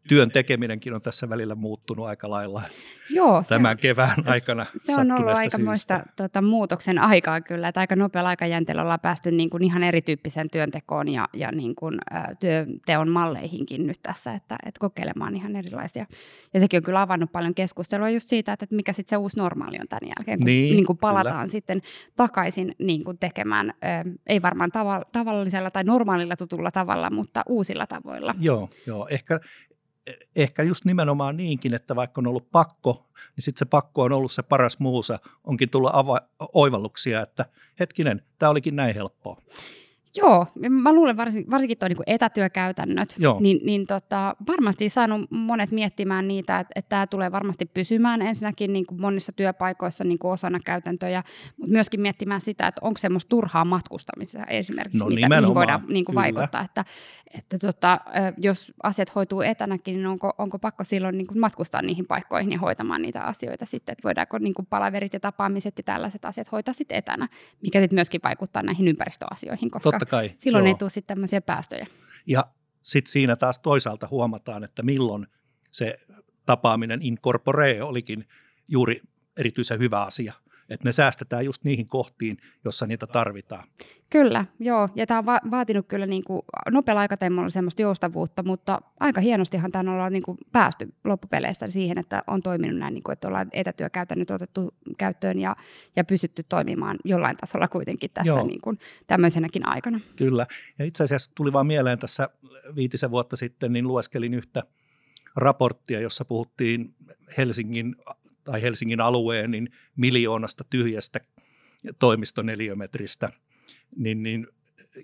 työn 0.08 0.32
tekeminenkin 0.32 0.94
on 0.94 1.02
tässä 1.02 1.30
välillä 1.30 1.56
muuttunut 1.56 2.06
aika 2.06 2.30
lailla 2.30 2.62
Joo, 3.10 3.44
tämän 3.50 3.78
se, 3.78 3.82
kevään 3.82 4.16
aikana. 4.26 4.66
Se 4.86 4.96
on 4.96 5.12
ollut 5.12 5.38
aikamoista 5.38 6.04
tota, 6.16 6.42
muutoksen 6.42 7.00
aikaa 7.00 7.42
kyllä, 7.42 7.68
että 7.68 7.80
aika 7.80 7.96
nopealla 7.96 8.30
aikajänteellä 8.30 8.82
ollaan 8.82 9.00
päästy 9.00 9.32
niin 9.32 9.50
kuin 9.50 9.64
ihan 9.64 9.84
erityyppisen 9.84 10.50
työntekoon 10.50 11.08
ja, 11.08 11.28
ja 11.34 11.52
niin 11.52 11.76
kuin, 11.76 11.98
ä, 12.14 12.36
työnteon 12.40 13.10
malleihinkin 13.10 13.88
nyt 13.88 14.00
tässä, 14.04 14.34
että, 14.34 14.58
että 14.66 14.80
kokeilemaan 14.80 15.36
ihan 15.36 15.56
erilaisia. 15.56 16.06
Ja 16.54 16.60
sekin 16.60 16.78
on 16.78 16.84
kyllä 16.84 17.02
avannut 17.02 17.32
paljon 17.32 17.56
keskustelua 17.56 18.10
just 18.10 18.30
siitä, 18.30 18.54
että 18.54 18.66
mikä 18.72 18.94
sitten 18.94 19.10
se 19.10 19.18
uusi 19.18 19.40
normaali 19.40 19.78
on 19.82 19.88
tämän 19.88 20.14
jälkeen, 20.18 20.40
kun 20.40 20.46
niin, 20.46 20.76
niin 20.76 20.86
kuin 20.86 20.98
palataan 20.98 21.36
kyllä. 21.36 21.52
sitten 21.52 21.82
takaisin 22.16 22.76
niin 22.80 23.04
kuin 23.04 23.18
tekemään, 23.18 23.70
ä, 23.70 23.74
ei 24.28 24.42
varmaan 24.42 24.72
tava, 24.72 25.02
tavallisella 25.12 25.72
tai 25.72 25.84
normaalilla 25.84 26.36
tutulla 26.36 26.72
tavalla, 26.72 27.10
mutta 27.10 27.44
uusilla 27.48 27.88
tavoilla. 27.88 28.36
Joo, 28.40 28.70
joo. 28.88 29.08
Ehkä, 29.12 29.40
ehkä 30.36 30.64
just 30.64 30.86
nimenomaan 30.86 31.38
niinkin, 31.38 31.74
että 31.74 31.96
vaikka 31.96 32.22
on 32.22 32.28
ollut 32.28 32.52
pakko, 32.52 33.10
niin 33.36 33.44
sitten 33.44 33.60
se 33.60 33.66
pakko 33.66 34.04
on 34.04 34.12
ollut 34.12 34.32
se 34.32 34.44
paras 34.44 34.80
muusa. 34.80 35.20
Onkin 35.44 35.70
tullut 35.70 35.92
ava- 35.92 36.48
oivalluksia, 36.54 37.22
että 37.22 37.46
hetkinen, 37.80 38.22
tämä 38.40 38.50
olikin 38.50 38.76
näin 38.76 38.96
helppoa. 38.96 39.42
Joo, 40.16 40.48
mä 40.70 40.94
luulen 40.94 41.18
varsinkin, 41.18 41.52
varsinkin 41.52 41.78
tuo 41.78 41.88
niin 41.88 41.98
etätyökäytännöt, 42.08 43.16
Joo. 43.18 43.38
niin, 43.40 43.60
niin 43.64 43.88
tota, 43.88 44.36
varmasti 44.48 44.90
saanut 44.90 45.32
monet 45.32 45.72
miettimään 45.72 46.28
niitä, 46.28 46.60
että, 46.60 46.72
että 46.76 46.90
tämä 46.90 47.08
tulee 47.08 47.32
varmasti 47.32 47.66
pysymään 47.66 48.22
ensinnäkin 48.22 48.74
niin 48.74 48.86
kuin 48.86 49.02
monissa 49.02 49.32
työpaikoissa 49.32 50.04
niin 50.04 50.20
kuin 50.20 50.32
osana 50.32 50.60
käytäntöjä, 50.66 51.24
mutta 51.58 51.72
myöskin 51.72 52.02
miettimään 52.02 52.42
sitä, 52.42 52.68
että 52.68 52.82
onko 52.84 52.98
semmoista 52.98 53.30
turhaa 53.30 53.66
matkustamista 53.66 54.46
esimerkiksi, 54.46 55.04
no, 55.04 55.16
mitä, 55.16 55.30
mihin 55.30 55.56
voidaan 55.56 55.82
niin 55.88 56.06
kuin 56.06 56.16
vaikuttaa, 56.16 56.62
että, 56.62 56.86
että 57.38 57.58
tota, 57.58 58.00
jos 58.38 58.72
asiat 58.84 59.16
hoituu 59.16 59.42
etänäkin, 59.42 59.94
niin 59.94 60.08
onko, 60.08 60.34
onko 60.38 60.60
pakko 60.60 60.84
silloin 60.84 61.18
niin 61.18 61.28
kuin 61.28 61.40
matkustaa 61.40 61.82
niihin 61.82 62.06
paikkoihin 62.06 62.52
ja 62.52 62.60
hoitamaan 62.60 63.02
niitä 63.02 63.22
asioita 63.22 63.66
sitten, 63.66 63.94
että 63.94 64.04
voidaanko 64.04 64.38
niin 64.38 64.54
kuin 64.54 64.66
palaverit 64.66 65.14
ja 65.14 65.20
tapaamiset 65.20 65.74
ja 65.78 65.84
tällaiset 65.84 66.26
asiat 66.26 66.52
hoitaa 66.52 66.74
sitten 66.74 66.98
etänä, 66.98 67.28
mikä 67.62 67.80
sitten 67.80 67.98
myöskin 67.98 68.22
vaikuttaa 68.24 68.64
näihin 68.64 68.88
ympäristöasioihin, 68.88 69.72
koska 69.72 69.99
Totta 70.00 70.12
kai, 70.12 70.32
silloin 70.40 70.66
joo. 70.66 70.74
ei 70.74 70.78
tule 70.78 70.90
sitten 70.90 71.16
tämmöisiä 71.16 71.42
päästöjä. 71.42 71.88
Ja 72.28 72.44
sitten 72.84 73.12
siinä 73.12 73.36
taas 73.36 73.60
toisaalta 73.60 74.08
huomataan, 74.12 74.64
että 74.64 74.84
milloin 74.84 75.28
se 75.72 76.00
tapaaminen 76.46 77.02
in 77.02 77.18
corpore 77.22 77.84
olikin 77.84 78.28
juuri 78.68 79.02
erityisen 79.38 79.80
hyvä 79.80 80.04
asia– 80.04 80.34
että 80.70 80.86
me 80.86 80.92
säästetään 80.92 81.46
just 81.46 81.64
niihin 81.64 81.88
kohtiin, 81.88 82.38
jossa 82.66 82.88
niitä 82.88 83.08
tarvitaan. 83.08 83.64
Kyllä, 84.10 84.46
joo. 84.60 84.90
Ja 84.96 85.08
tämä 85.08 85.18
on 85.18 85.26
va- 85.26 85.40
vaatinut 85.52 85.88
kyllä 85.88 86.06
niin 86.06 86.24
kuin 86.24 86.42
nopealla 86.72 87.02
aikataululla 87.02 87.50
semmoista 87.50 87.82
joustavuutta, 87.82 88.44
mutta 88.44 88.82
aika 89.00 89.22
hienostihan 89.22 89.72
tämä 89.72 89.94
ollaan 89.94 90.14
niin 90.14 90.24
kuin 90.24 90.38
päästy 90.52 90.94
loppupeleistä 91.04 91.68
siihen, 91.68 91.98
että 91.98 92.24
on 92.28 92.42
toiminut 92.42 92.80
näin, 92.80 92.94
niin 92.94 93.04
kuin, 93.04 93.14
että 93.14 93.28
ollaan 93.28 93.50
etätyökäytännöt 93.54 94.32
otettu 94.32 94.74
käyttöön 94.98 95.40
ja, 95.40 95.56
ja 95.96 96.04
pysytty 96.04 96.44
toimimaan 96.44 96.98
jollain 97.06 97.38
tasolla 97.38 97.68
kuitenkin 97.68 98.12
tässä 98.14 98.44
niin 98.44 98.62
kuin, 98.62 98.80
tämmöisenäkin 99.08 99.68
aikana. 99.68 100.00
Kyllä. 100.16 100.46
Ja 100.80 100.86
itse 100.86 101.04
asiassa 101.04 101.32
tuli 101.36 101.54
vaan 101.54 101.68
mieleen 101.68 102.00
tässä 102.00 102.30
viitisen 102.76 103.12
vuotta 103.12 103.36
sitten, 103.36 103.74
niin 103.74 103.88
lueskelin 103.88 104.34
yhtä 104.34 104.64
raporttia, 105.36 106.00
jossa 106.00 106.26
puhuttiin 106.26 106.96
Helsingin 107.38 107.96
tai 108.52 108.62
Helsingin 108.62 109.02
alueen 109.02 109.52
niin 109.52 109.72
miljoonasta 109.96 110.64
tyhjästä 110.64 111.20
toimistoneliömetristä, 112.00 113.32
niin, 113.96 114.24
niin 114.24 114.48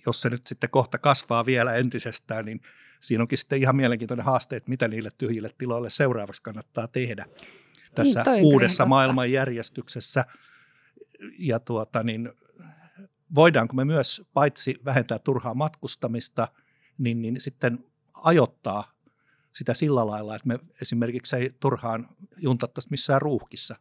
jos 0.05 0.21
se 0.21 0.29
nyt 0.29 0.47
sitten 0.47 0.69
kohta 0.69 0.97
kasvaa 0.97 1.45
vielä 1.45 1.75
entisestään, 1.75 2.45
niin 2.45 2.62
siinä 2.99 3.21
onkin 3.21 3.38
sitten 3.38 3.62
ihan 3.62 3.75
mielenkiintoinen 3.75 4.25
haaste, 4.25 4.55
että 4.55 4.69
mitä 4.69 4.88
niille 4.88 5.10
tyhjille 5.17 5.49
tiloille 5.58 5.89
seuraavaksi 5.89 6.41
kannattaa 6.41 6.88
tehdä 6.88 7.25
tässä 7.95 8.23
niin, 8.23 8.45
uudessa 8.45 8.86
maailmanjärjestyksessä. 8.86 10.25
Ja 11.39 11.60
tuota, 11.60 12.03
niin 12.03 12.31
voidaanko 13.36 13.73
me 13.73 13.86
myös 13.86 14.21
paitsi 14.34 14.75
vähentää 14.86 15.19
turhaa 15.19 15.53
matkustamista, 15.53 16.47
niin, 16.97 17.21
niin 17.21 17.41
sitten 17.41 17.86
ajoittaa 18.23 18.94
sitä 19.58 19.74
sillä 19.74 20.08
lailla, 20.08 20.36
että 20.36 20.48
me 20.48 20.60
esimerkiksi 20.82 21.36
ei 21.36 21.50
turhaan 21.60 22.10
juntattaisi 22.41 22.88
missään 22.91 23.22
ruuhkissa. 23.22 23.76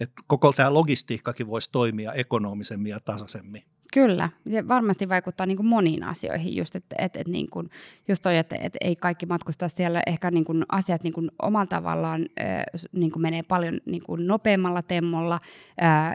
Että 0.00 0.22
koko 0.26 0.52
tämä 0.52 0.74
logistiikkakin 0.74 1.46
voisi 1.46 1.70
toimia 1.72 2.12
ekonomisemmin 2.12 2.90
ja 2.90 3.00
tasaisemmin. 3.00 3.62
Kyllä, 3.92 4.30
se 4.50 4.68
varmasti 4.68 5.08
vaikuttaa 5.08 5.46
niin 5.46 5.56
kuin 5.56 5.66
moniin 5.66 6.02
asioihin, 6.02 6.56
just, 6.56 6.76
että, 6.76 6.96
että, 6.98 7.20
että, 7.20 7.32
niin 7.32 7.50
kuin, 7.50 7.70
just 8.08 8.22
toi, 8.22 8.36
että, 8.36 8.56
että 8.60 8.78
ei 8.80 8.96
kaikki 8.96 9.26
matkusta 9.26 9.68
siellä, 9.68 10.02
ehkä 10.06 10.30
niin 10.30 10.44
kuin 10.44 10.64
asiat 10.68 11.02
niin 11.02 11.12
kuin 11.12 11.30
omalla 11.42 11.66
tavallaan 11.66 12.26
niin 12.92 13.10
kuin 13.12 13.22
menee 13.22 13.42
paljon 13.42 13.80
niin 13.86 14.02
kuin 14.02 14.26
nopeammalla 14.26 14.82
temmolla, 14.82 15.40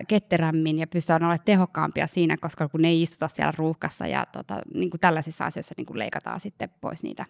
ketterämmin 0.07 0.79
ja 0.79 0.87
pystytään 0.87 1.23
olemaan 1.23 1.45
tehokkaampia 1.45 2.07
siinä, 2.07 2.37
koska 2.37 2.69
kun 2.69 2.81
ne 2.81 2.87
ei 2.87 3.01
istuta 3.01 3.27
siellä 3.27 3.53
ruuhkassa 3.57 4.07
ja 4.07 4.25
tota, 4.25 4.61
niin 4.73 4.89
kuin 4.89 5.01
tällaisissa 5.01 5.45
asioissa 5.45 5.73
niin 5.77 5.85
kuin 5.85 5.99
leikataan 5.99 6.39
sitten 6.39 6.69
pois 6.81 7.03
niitä 7.03 7.25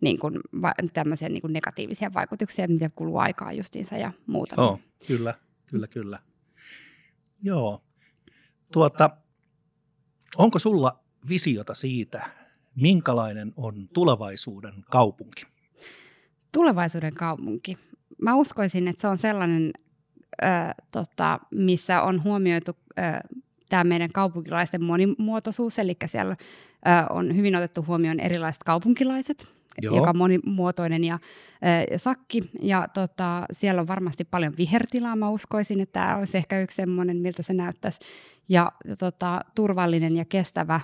niin 0.00 0.18
kuin, 0.18 0.40
va, 0.62 0.74
tämmöisiä 0.92 1.28
niin 1.28 1.40
kuin 1.40 1.52
negatiivisia 1.52 2.14
vaikutuksia, 2.14 2.68
mitä 2.68 2.90
kuluu 2.94 3.18
aikaa 3.18 3.52
justiinsa 3.52 3.96
ja 3.96 4.12
muuta. 4.26 4.62
Oh, 4.62 4.80
kyllä, 5.06 5.34
kyllä, 5.66 5.86
kyllä. 5.86 6.18
Joo. 7.42 7.82
Tuota, 8.72 9.10
onko 10.36 10.58
sulla 10.58 11.00
visiota 11.28 11.74
siitä, 11.74 12.30
minkälainen 12.76 13.52
on 13.56 13.88
tulevaisuuden 13.88 14.74
kaupunki? 14.90 15.46
Tulevaisuuden 16.52 17.14
kaupunki. 17.14 17.78
Mä 18.22 18.34
uskoisin, 18.34 18.88
että 18.88 19.00
se 19.00 19.08
on 19.08 19.18
sellainen, 19.18 19.72
äh, 20.44 20.74
tota, 20.90 21.40
missä 21.54 22.02
on 22.02 22.24
huomioitu 22.24 22.76
tämä 23.68 23.84
meidän 23.84 24.12
kaupunkilaisten 24.12 24.84
monimuotoisuus, 24.84 25.78
eli 25.78 25.96
siellä 26.06 26.36
on 27.10 27.36
hyvin 27.36 27.56
otettu 27.56 27.84
huomioon 27.86 28.20
erilaiset 28.20 28.62
kaupunkilaiset, 28.62 29.59
Joo. 29.82 29.96
joka 29.96 30.10
on 30.10 30.18
monimuotoinen 30.18 31.04
ja 31.04 31.14
äh, 31.14 31.84
sakki. 31.96 32.50
Ja 32.62 32.88
tota, 32.94 33.44
siellä 33.52 33.80
on 33.80 33.88
varmasti 33.88 34.24
paljon 34.24 34.56
vihertilaa, 34.56 35.16
mä 35.16 35.30
uskoisin, 35.30 35.80
että 35.80 36.00
tämä 36.00 36.16
olisi 36.16 36.38
ehkä 36.38 36.60
yksi 36.60 36.74
semmoinen, 36.74 37.16
miltä 37.16 37.42
se 37.42 37.52
näyttäisi. 37.54 38.00
Ja 38.48 38.72
tota, 38.98 39.40
turvallinen 39.54 40.16
ja 40.16 40.24
kestävä 40.24 40.80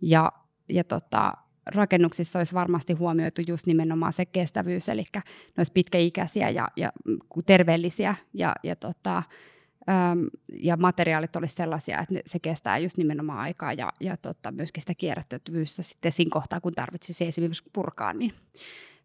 ja, 0.00 0.32
ja 0.68 0.84
tota, 0.84 1.32
rakennuksissa 1.66 2.38
olisi 2.38 2.54
varmasti 2.54 2.92
huomioitu 2.92 3.42
just 3.46 3.66
nimenomaan 3.66 4.12
se 4.12 4.26
kestävyys, 4.26 4.88
eli 4.88 5.04
ne 5.14 5.22
olisi 5.58 5.72
pitkäikäisiä 5.72 6.50
ja, 6.50 6.68
ja 6.76 6.92
terveellisiä 7.46 8.14
ja, 8.34 8.54
ja, 8.62 8.76
tota, 8.76 9.22
äm, 9.88 10.26
ja 10.62 10.76
materiaalit 10.76 11.36
olisi 11.36 11.54
sellaisia, 11.54 12.00
että 12.00 12.14
se 12.26 12.38
kestää 12.38 12.78
just 12.78 12.96
nimenomaan 12.96 13.38
aikaa 13.38 13.72
ja, 13.72 13.92
ja 14.00 14.16
tota, 14.16 14.52
myöskin 14.52 14.80
sitä 14.80 14.94
kierrätettävyyttä 14.94 15.82
sitten 15.82 16.12
siinä 16.12 16.30
kohtaa, 16.32 16.60
kun 16.60 16.72
tarvitsisi 16.72 17.24
esimerkiksi 17.24 17.64
purkaa. 17.72 18.12
Niin. 18.12 18.32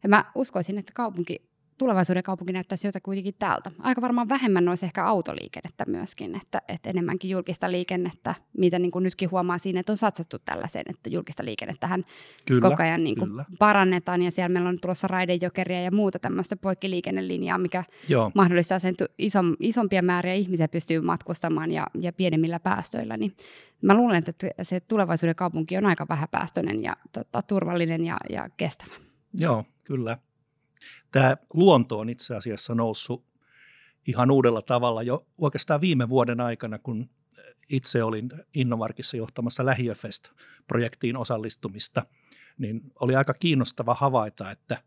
Ja 0.03 0.09
mä 0.09 0.25
uskoisin, 0.35 0.77
että 0.77 0.91
kaupunki 0.95 1.48
tulevaisuuden 1.79 2.23
kaupunki 2.23 2.53
näyttäisi 2.53 2.87
jotain 2.87 3.03
kuitenkin 3.03 3.35
täältä. 3.39 3.71
Aika 3.79 4.01
varmaan 4.01 4.29
vähemmän 4.29 4.69
olisi 4.69 4.85
ehkä 4.85 5.05
autoliikennettä 5.05 5.85
myöskin, 5.87 6.35
että, 6.35 6.61
että 6.67 6.89
enemmänkin 6.89 7.31
julkista 7.31 7.71
liikennettä, 7.71 8.35
mitä 8.57 8.79
niin 8.79 8.91
kuin 8.91 9.03
nytkin 9.03 9.31
huomaa 9.31 9.57
siinä, 9.57 9.79
että 9.79 9.91
on 9.91 9.97
satsattu 9.97 10.37
tällaiseen, 10.39 10.85
että 10.89 11.09
julkista 11.09 11.45
liikennettähän 11.45 12.05
kyllä, 12.45 12.69
koko 12.69 12.83
ajan 12.83 13.03
niin 13.03 13.19
kuin 13.19 13.31
parannetaan 13.59 14.21
ja 14.21 14.31
siellä 14.31 14.49
meillä 14.49 14.69
on 14.69 14.79
tulossa 14.79 15.07
raidejokeria 15.07 15.81
ja 15.81 15.91
muuta 15.91 16.19
tämmöistä 16.19 16.55
poikkiliikennelinjaa, 16.55 17.57
mikä 17.57 17.83
Joo. 18.09 18.31
mahdollistaa 18.35 18.79
sen 18.79 18.95
isom, 19.17 19.55
isompia 19.59 20.01
määriä 20.01 20.33
ihmisiä 20.33 20.67
pystyy 20.67 21.01
matkustamaan 21.01 21.71
ja, 21.71 21.87
ja 22.01 22.13
pienemmillä 22.13 22.59
päästöillä, 22.59 23.17
niin 23.17 23.35
mä 23.81 23.93
luulen, 23.93 24.23
että 24.25 24.47
se 24.61 24.79
tulevaisuuden 24.79 25.35
kaupunki 25.35 25.77
on 25.77 25.85
aika 25.85 26.05
vähäpäästöinen 26.09 26.83
ja 26.83 26.95
tota, 27.11 27.41
turvallinen 27.41 28.05
ja, 28.05 28.17
ja 28.29 28.49
kestävä. 28.57 28.93
Joo, 29.33 29.65
kyllä. 29.83 30.17
Tämä 31.11 31.37
luonto 31.53 31.99
on 31.99 32.09
itse 32.09 32.35
asiassa 32.35 32.75
noussut 32.75 33.25
ihan 34.07 34.31
uudella 34.31 34.61
tavalla 34.61 35.03
jo 35.03 35.27
oikeastaan 35.37 35.81
viime 35.81 36.09
vuoden 36.09 36.41
aikana, 36.41 36.79
kun 36.79 37.09
itse 37.69 38.03
olin 38.03 38.29
Innovarkissa 38.53 39.17
johtamassa 39.17 39.65
Lähiöfest-projektiin 39.65 41.17
osallistumista, 41.17 42.05
niin 42.57 42.81
oli 43.01 43.15
aika 43.15 43.33
kiinnostava 43.33 43.93
havaita, 43.93 44.51
että 44.51 44.83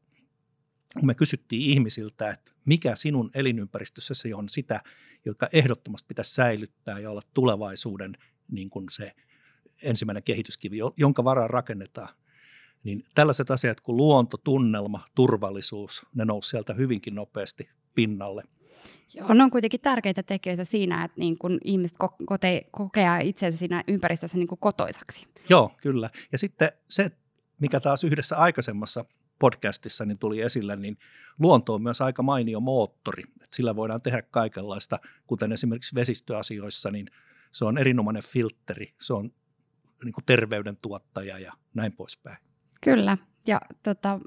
kun 0.99 1.07
me 1.07 1.15
kysyttiin 1.15 1.71
ihmisiltä, 1.71 2.31
että 2.31 2.53
mikä 2.67 2.97
sinun 2.97 3.31
elinympäristössäsi 3.35 4.35
on 4.35 4.49
sitä, 4.49 4.81
joka 5.25 5.49
ehdottomasti 5.53 6.07
pitäisi 6.09 6.35
säilyttää 6.35 6.99
ja 6.99 7.11
olla 7.11 7.23
tulevaisuuden 7.35 8.17
niin 8.51 8.71
kuin 8.71 8.87
se 8.91 9.13
ensimmäinen 9.83 10.23
kehityskivi, 10.23 10.79
jonka 10.97 11.25
varaan 11.25 11.51
rakennetaan, 11.51 12.09
niin 12.85 13.05
tällaiset 13.15 13.51
asiat 13.51 13.81
kuin 13.81 13.97
luonto, 13.97 14.37
tunnelma, 14.37 15.05
turvallisuus, 15.15 16.07
ne 16.15 16.25
nousi 16.25 16.51
sieltä 16.51 16.75
hyvinkin 16.75 17.15
nopeasti 17.15 17.71
pinnalle. 17.95 18.43
Joo, 19.15 19.35
ne 19.35 19.43
on 19.43 19.51
kuitenkin 19.51 19.81
tärkeitä 19.81 20.23
tekijöitä 20.23 20.65
siinä, 20.65 21.05
että 21.05 21.21
niin 21.21 21.39
kun 21.39 21.59
ihmiset 21.65 21.97
kote, 22.27 22.67
kokee 22.71 23.09
itsensä 23.23 23.59
siinä 23.59 23.85
ympäristössä 23.89 24.39
niin 24.39 24.49
kuin 24.49 24.59
kotoisaksi. 24.59 25.27
Joo, 25.49 25.73
kyllä. 25.83 26.11
Ja 26.33 26.39
sitten 26.39 26.73
se, 26.89 27.11
mikä 27.61 27.81
taas 27.81 28.05
yhdessä 28.05 28.37
aikaisemmassa 28.37 29.05
podcastissa 29.39 30.05
niin 30.05 30.19
tuli 30.19 30.41
esille, 30.41 30.77
niin 30.77 30.99
luonto 31.39 31.75
on 31.75 31.83
myös 31.83 32.01
aika 32.01 32.23
mainio 32.23 32.61
moottori. 32.61 33.23
Että 33.23 33.57
sillä 33.57 33.77
voidaan 33.77 34.03
tehdä 34.03 34.23
kaikenlaista, 34.23 34.99
kuten 35.27 35.53
esimerkiksi 35.53 35.95
vesistöasioissa, 35.95 36.91
niin 36.91 37.07
se 37.53 37.65
on 37.65 37.79
erinomainen 37.79 38.23
filtteri, 38.23 38.95
se 39.01 39.13
on 39.13 39.31
niin 40.05 40.13
kuin 40.13 40.25
terveyden 40.25 40.77
tuottaja 40.77 41.39
ja 41.39 41.53
näin 41.75 41.93
poispäin. 41.93 42.52
Kyllä, 42.85 43.19
ja 43.47 43.61
tota, 43.83 44.21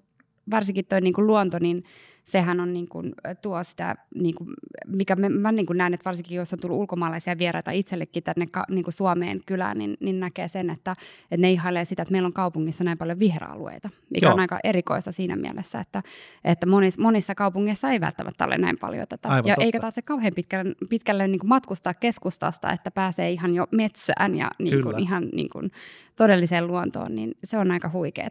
varsinkin 0.51 0.85
tuo 0.85 0.99
niin 0.99 1.13
luonto, 1.17 1.57
niin 1.61 1.83
sehän 2.25 2.59
on 2.59 2.73
niin 2.73 2.87
kuin, 2.87 3.13
tuo 3.41 3.63
sitä, 3.63 3.95
niin 4.15 4.35
kuin, 4.35 4.49
mikä 4.87 5.15
me, 5.15 5.29
mä 5.29 5.51
niin 5.51 5.65
kuin 5.65 5.77
näen, 5.77 5.93
että 5.93 6.05
varsinkin 6.05 6.35
jos 6.35 6.53
on 6.53 6.59
tullut 6.59 6.77
ulkomaalaisia 6.77 7.37
vieraita 7.37 7.71
itsellekin 7.71 8.23
tänne 8.23 8.47
niin 8.69 8.83
kuin 8.83 8.93
Suomeen 8.93 9.41
kylään, 9.45 9.77
niin, 9.77 9.97
niin 9.99 10.19
näkee 10.19 10.47
sen, 10.47 10.69
että, 10.69 10.91
että 11.31 11.37
ne 11.37 11.51
ihailee 11.51 11.85
sitä, 11.85 12.01
että 12.01 12.11
meillä 12.11 12.27
on 12.27 12.33
kaupungissa 12.33 12.83
näin 12.83 12.97
paljon 12.97 13.19
viheralueita, 13.19 13.89
mikä 14.09 14.25
Joo. 14.25 14.33
on 14.33 14.39
aika 14.39 14.59
erikoista 14.63 15.11
siinä 15.11 15.35
mielessä, 15.35 15.79
että, 15.79 16.03
että 16.43 16.65
monissa, 16.65 17.01
monissa 17.01 17.35
kaupungeissa 17.35 17.89
ei 17.89 18.01
välttämättä 18.01 18.45
ole 18.45 18.57
näin 18.57 18.77
paljon 18.77 19.07
tätä. 19.09 19.29
Aivan 19.29 19.47
ja 19.47 19.55
totta. 19.55 19.65
eikä 19.65 19.79
taas 19.79 19.95
se 19.95 20.01
kauhean 20.01 20.33
pitkälle, 20.35 20.75
pitkälle 20.89 21.27
niin 21.27 21.39
kuin 21.39 21.49
matkustaa 21.49 21.93
keskustasta, 21.93 22.71
että 22.71 22.91
pääsee 22.91 23.31
ihan 23.31 23.55
jo 23.55 23.67
metsään 23.71 24.35
ja 24.35 24.51
niin 24.59 24.83
kuin, 24.83 24.99
ihan 24.99 25.29
niin 25.33 25.49
kuin, 25.49 25.71
todelliseen 26.15 26.67
luontoon, 26.67 27.15
niin 27.15 27.31
se 27.43 27.57
on 27.57 27.71
aika 27.71 27.89
huikeaa. 27.93 28.29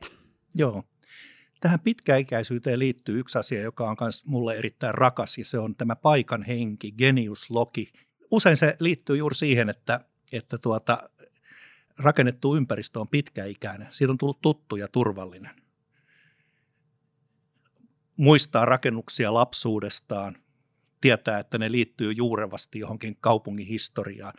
Joo, 0.54 0.84
Tähän 1.60 1.80
pitkäikäisyyteen 1.80 2.78
liittyy 2.78 3.18
yksi 3.18 3.38
asia, 3.38 3.62
joka 3.62 3.90
on 3.90 3.96
myös 4.00 4.24
mulle 4.26 4.56
erittäin 4.56 4.94
rakas, 4.94 5.38
ja 5.38 5.44
se 5.44 5.58
on 5.58 5.74
tämä 5.74 5.96
paikan 5.96 6.42
henki, 6.42 6.92
genius 6.92 7.50
loki. 7.50 7.92
Usein 8.30 8.56
se 8.56 8.76
liittyy 8.80 9.16
juuri 9.16 9.34
siihen, 9.34 9.70
että, 9.70 10.00
että 10.32 10.58
tuota, 10.58 11.10
rakennettu 11.98 12.56
ympäristö 12.56 13.00
on 13.00 13.08
pitkäikäinen. 13.08 13.88
Siitä 13.90 14.12
on 14.12 14.18
tullut 14.18 14.40
tuttu 14.40 14.76
ja 14.76 14.88
turvallinen. 14.88 15.50
Muistaa 18.16 18.64
rakennuksia 18.64 19.34
lapsuudestaan, 19.34 20.36
tietää, 21.00 21.38
että 21.38 21.58
ne 21.58 21.72
liittyy 21.72 22.12
juurevasti 22.12 22.78
johonkin 22.78 23.16
kaupungin 23.20 23.66
historiaan. 23.66 24.32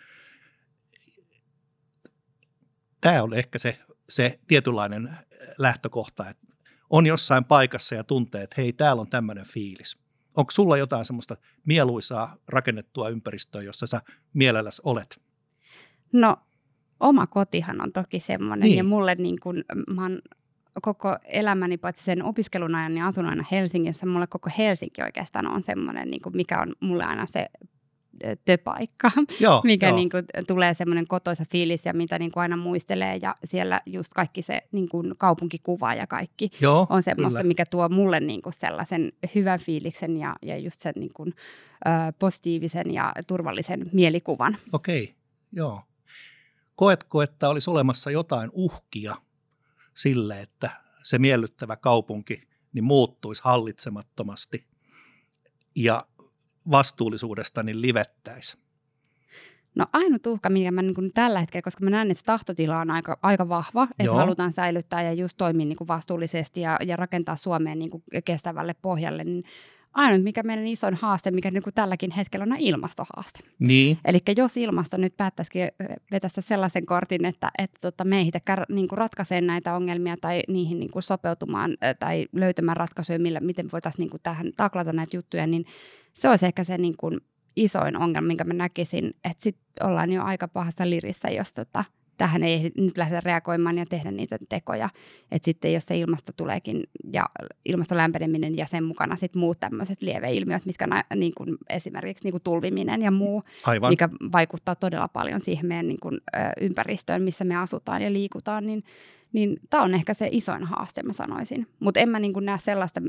Tämä 3.01 3.23
on 3.23 3.34
ehkä 3.34 3.60
se, 3.60 3.80
se 4.10 4.39
tietynlainen 4.47 5.17
lähtökohta, 5.58 6.30
että 6.30 6.55
on 6.89 7.06
jossain 7.06 7.45
paikassa 7.45 7.95
ja 7.95 8.04
tuntee, 8.04 8.43
että 8.43 8.56
hei, 8.58 8.74
täällä 8.74 9.02
on 9.02 9.10
tämmöinen 9.10 9.45
fiilis. 9.45 9.98
Onko 10.38 10.52
sulla 10.52 10.78
jotain 10.78 11.06
semmoista 11.06 11.36
mieluisaa 11.65 12.38
rakennettua 12.50 13.10
ympäristöä, 13.10 13.62
jossa 13.62 13.88
sä 13.88 14.02
mielelläsi 14.34 14.82
olet? 14.86 15.21
No, 16.13 16.38
oma 17.00 17.28
kotihan 17.28 17.82
on 17.82 17.91
toki 17.91 18.19
semmoinen, 18.19 18.65
niin. 18.65 18.78
ja 18.78 18.84
mulle 18.84 19.15
niin 19.15 19.39
kun, 19.39 19.63
mä 19.88 20.02
oon 20.02 20.21
koko 20.82 21.17
elämäni, 21.24 21.78
paitsi 21.78 22.04
sen 22.04 22.24
opiskelun 22.24 22.76
ajan, 22.76 22.93
niin 22.93 23.04
asun 23.04 23.26
aina 23.26 23.43
Helsingissä. 23.52 24.06
Mulle 24.06 24.28
koko 24.28 24.50
Helsinki 24.58 25.02
oikeastaan 25.02 25.48
on 25.48 25.63
semmoinen, 25.63 26.12
niin 26.12 26.21
mikä 26.34 26.62
on 26.62 26.76
mulle 26.80 27.04
aina 27.04 27.26
se 27.26 27.48
töpaikka, 28.45 29.12
joo, 29.39 29.62
mikä 29.63 29.88
joo. 29.88 29.95
Niin 29.95 30.10
kuin, 30.10 30.25
tulee 30.47 30.73
semmoinen 30.73 31.08
kotoisa 31.08 31.43
fiilis 31.51 31.86
ja 31.86 31.93
mitä 31.93 32.19
niin 32.19 32.32
kuin 32.32 32.41
aina 32.41 32.58
muistelee 32.58 33.19
ja 33.21 33.36
siellä 33.43 33.82
just 33.86 34.13
kaikki 34.13 34.41
se 34.41 34.62
niin 34.71 34.89
kuin 34.89 35.13
kaupunkikuva 35.17 35.93
ja 35.93 36.08
kaikki 36.08 36.49
joo, 36.62 36.88
on 36.89 37.04
semmoista, 37.04 37.39
kyllä. 37.39 37.47
mikä 37.47 37.65
tuo 37.65 37.89
mulle 37.89 38.19
niin 38.19 38.41
kuin 38.41 38.54
sellaisen 38.54 39.12
hyvän 39.36 39.60
fiiliksen 39.60 40.17
ja, 40.17 40.36
ja 40.41 40.58
just 40.58 40.82
sen 40.82 40.93
niin 40.95 41.13
kuin, 41.13 41.34
ö, 41.86 41.89
positiivisen 42.19 42.93
ja 42.93 43.13
turvallisen 43.28 43.89
mielikuvan. 43.93 44.58
Okei, 44.73 45.15
joo. 45.51 45.82
Koetko, 46.75 47.21
että 47.21 47.49
olisi 47.49 47.69
olemassa 47.69 48.12
jotain 48.12 48.49
uhkia 48.54 49.15
sille, 49.93 50.41
että 50.41 50.69
se 51.04 51.19
miellyttävä 51.19 51.75
kaupunki 51.75 52.41
niin 52.73 52.84
muuttuisi 52.84 53.41
hallitsemattomasti 53.43 54.65
ja 55.75 56.06
vastuullisuudesta 56.71 57.63
niin 57.63 57.82
livettäisi? 57.82 58.58
No 59.75 59.86
ainut 59.93 60.28
uhka, 60.28 60.49
mikä 60.49 60.71
mä 60.71 60.82
niin 60.82 61.13
tällä 61.13 61.39
hetkellä, 61.39 61.62
koska 61.62 61.84
mä 61.84 61.89
näen, 61.89 62.12
että 62.12 62.23
tahtotila 62.25 62.80
on 62.80 62.91
aika, 62.91 63.19
aika 63.21 63.49
vahva, 63.49 63.84
että 63.84 64.04
Joo. 64.04 64.15
halutaan 64.15 64.54
säilyttää 64.54 65.01
ja 65.01 65.13
just 65.13 65.38
toimia 65.38 65.65
niin 65.65 65.88
vastuullisesti 65.88 66.62
ja, 66.62 66.78
ja 66.86 66.95
rakentaa 66.95 67.36
Suomeen 67.36 67.80
niin 67.80 67.91
kestävälle 68.25 68.73
pohjalle, 68.82 69.23
niin 69.23 69.43
ainut, 69.95 70.23
mikä 70.23 70.43
meidän 70.43 70.67
isoin 70.67 70.95
haaste, 70.95 71.31
mikä 71.31 71.51
niin 71.51 71.63
kuin 71.63 71.73
tälläkin 71.73 72.12
hetkellä 72.12 72.43
on, 72.43 72.51
on 72.51 72.60
ilmastohaaste. 72.60 73.39
Niin. 73.60 73.97
Eli 74.05 74.19
jos 74.38 74.58
ilmasto 74.58 74.97
nyt 74.97 75.17
päättäisikin 75.17 75.69
vetästä 76.12 76.41
sellaisen 76.41 76.86
kortin, 76.86 77.25
että, 77.25 77.51
että 77.58 77.79
tota, 77.81 78.03
me 78.03 78.17
ei 78.17 78.31
niin 78.69 78.88
kuin 78.88 78.97
ratkaisee 78.97 79.41
näitä 79.41 79.75
ongelmia 79.75 80.17
tai 80.21 80.41
niihin 80.47 80.79
niin 80.79 80.91
kuin 80.91 81.03
sopeutumaan 81.03 81.77
tai 81.99 82.27
löytämään 82.34 82.77
ratkaisuja, 82.77 83.19
millä, 83.19 83.39
miten 83.39 83.69
voitaisiin 83.71 84.03
niin 84.03 84.12
kuin 84.12 84.21
tähän 84.23 84.51
taklata 84.58 84.93
näitä 84.93 85.17
juttuja, 85.17 85.47
niin 85.47 85.65
se 86.13 86.29
olisi 86.29 86.45
ehkä 86.45 86.63
se 86.63 86.77
niin 86.77 86.97
kuin 86.97 87.19
isoin 87.55 87.97
ongelma, 87.97 88.27
minkä 88.27 88.43
mä 88.43 88.53
näkisin, 88.53 89.13
että 89.23 89.43
sitten 89.43 89.88
ollaan 89.88 90.12
jo 90.12 90.23
aika 90.23 90.47
pahassa 90.47 90.89
lirissä, 90.89 91.29
jos 91.29 91.53
tota, 91.53 91.86
tähän 92.17 92.43
ei 92.43 92.71
nyt 92.78 92.97
lähdetä 92.97 93.21
reagoimaan 93.25 93.78
ja 93.78 93.86
tehdä 93.86 94.12
niitä 94.12 94.38
tekoja. 94.49 94.89
Että 95.32 95.45
sitten 95.45 95.73
jos 95.73 95.84
se 95.86 95.97
ilmasto 95.97 96.32
tuleekin 96.38 96.84
ja 97.13 97.25
ilmastolämpeneminen 97.65 98.58
ja 98.58 98.65
sen 98.65 98.84
mukana 98.84 99.15
sitten 99.15 99.39
muut 99.39 99.60
tämmöiset 99.60 100.01
lieveilmiöt, 100.01 100.65
mitkä 100.65 100.88
na, 100.88 101.04
niin 101.15 101.34
kuin 101.38 101.58
esimerkiksi 101.69 102.23
niin 102.23 102.32
kuin 102.32 102.43
tulviminen 102.43 103.01
ja 103.01 103.12
muu, 103.12 103.43
Aivan. 103.63 103.91
mikä 103.91 104.10
vaikuttaa 104.32 104.75
todella 104.75 105.08
paljon 105.08 105.39
siihen 105.39 105.65
meidän 105.65 105.88
niin 105.88 105.99
kuin, 105.99 106.17
ö, 106.36 106.39
ympäristöön, 106.62 107.21
missä 107.21 107.43
me 107.43 107.56
asutaan 107.56 108.01
ja 108.01 108.13
liikutaan, 108.13 108.65
niin, 108.65 108.84
niin 109.34 109.58
tämä 109.69 109.84
on 109.84 109.93
ehkä 109.93 110.13
se 110.13 110.30
isoin 110.32 110.63
haaste, 110.63 111.04
mä 111.04 111.13
sanoisin. 111.13 111.67
Mutta 111.80 111.99
en 111.99 112.10
mä 112.10 112.19
niin 112.19 112.34
kuin 112.34 112.45
näe 112.45 112.58
sellaista 112.58 113.01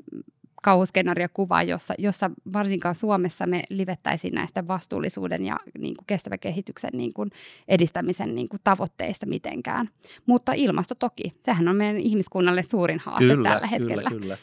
kauhuskenaariokuvaa, 0.67 1.63
jossa, 1.63 1.95
jossa 1.99 2.31
varsinkaan 2.53 2.95
Suomessa 2.95 3.47
me 3.47 3.63
livettäisiin 3.71 4.35
näistä 4.35 4.67
vastuullisuuden 4.69 5.45
ja 5.45 5.57
niin 5.79 5.97
kuin 5.97 6.07
kestävän 6.07 6.39
kehityksen 6.39 6.91
niin 6.93 7.13
kuin 7.13 7.31
edistämisen 7.69 8.35
niin 8.35 8.49
kuin 8.49 8.61
tavoitteista 8.65 9.27
mitenkään. 9.27 9.91
Mutta 10.27 10.53
ilmasto 10.53 10.95
toki, 10.95 11.35
sehän 11.43 11.69
on 11.69 11.77
meidän 11.77 11.97
ihmiskunnalle 11.97 12.63
suurin 12.63 13.01
haaste 13.05 13.27
kyllä, 13.27 13.51
tällä 13.51 13.67
hetkellä. 13.67 14.11
Kyllä, 14.11 14.21
kyllä. 14.21 14.39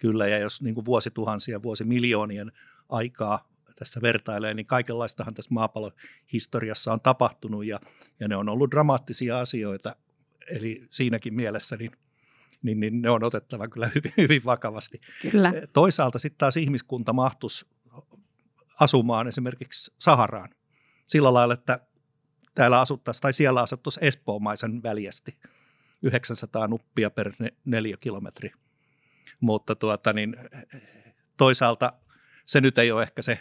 Kyllä, 0.00 0.28
ja 0.28 0.38
jos 0.38 0.62
niin 0.62 0.74
kuin 0.74 0.84
vuosituhansia, 0.84 1.62
vuosimiljoonien 1.62 2.52
aikaa 2.88 3.48
tässä 3.76 4.02
vertailee, 4.02 4.54
niin 4.54 4.66
kaikenlaistahan 4.66 5.34
tässä 5.34 5.54
maapallon 5.54 5.92
historiassa 6.32 6.92
on 6.92 7.00
tapahtunut 7.00 7.66
ja, 7.66 7.80
ja 8.20 8.28
ne 8.28 8.36
on 8.36 8.48
ollut 8.48 8.70
dramaattisia 8.70 9.40
asioita. 9.40 9.96
Eli 10.50 10.86
siinäkin 10.90 11.34
mielessä 11.34 11.76
niin, 11.76 11.90
niin, 12.62 12.80
niin 12.80 13.02
ne 13.02 13.10
on 13.10 13.24
otettava 13.24 13.68
kyllä 13.68 13.90
hyvin, 13.94 14.12
hyvin 14.16 14.44
vakavasti. 14.44 15.00
Kyllä. 15.22 15.52
Toisaalta 15.72 16.18
sitten 16.18 16.38
taas 16.38 16.56
ihmiskunta 16.56 17.12
mahtuisi 17.12 17.66
asumaan 18.80 19.28
esimerkiksi 19.28 19.94
Saharaan 19.98 20.48
sillä 21.06 21.34
lailla, 21.34 21.54
että 21.54 21.80
täällä 22.54 22.80
asuttaisiin 22.80 23.22
tai 23.22 23.32
siellä 23.32 23.60
asuttaisiin 23.60 24.04
Espoomaisen 24.04 24.82
väljästi 24.82 25.38
900 26.02 26.68
nuppia 26.68 27.10
per 27.10 27.32
neljä 27.64 27.96
kilometri. 28.00 28.52
Mutta 29.40 29.74
tuota, 29.74 30.12
niin, 30.12 30.36
toisaalta 31.36 31.92
se 32.44 32.60
nyt 32.60 32.78
ei 32.78 32.92
ole 32.92 33.02
ehkä 33.02 33.22
se 33.22 33.40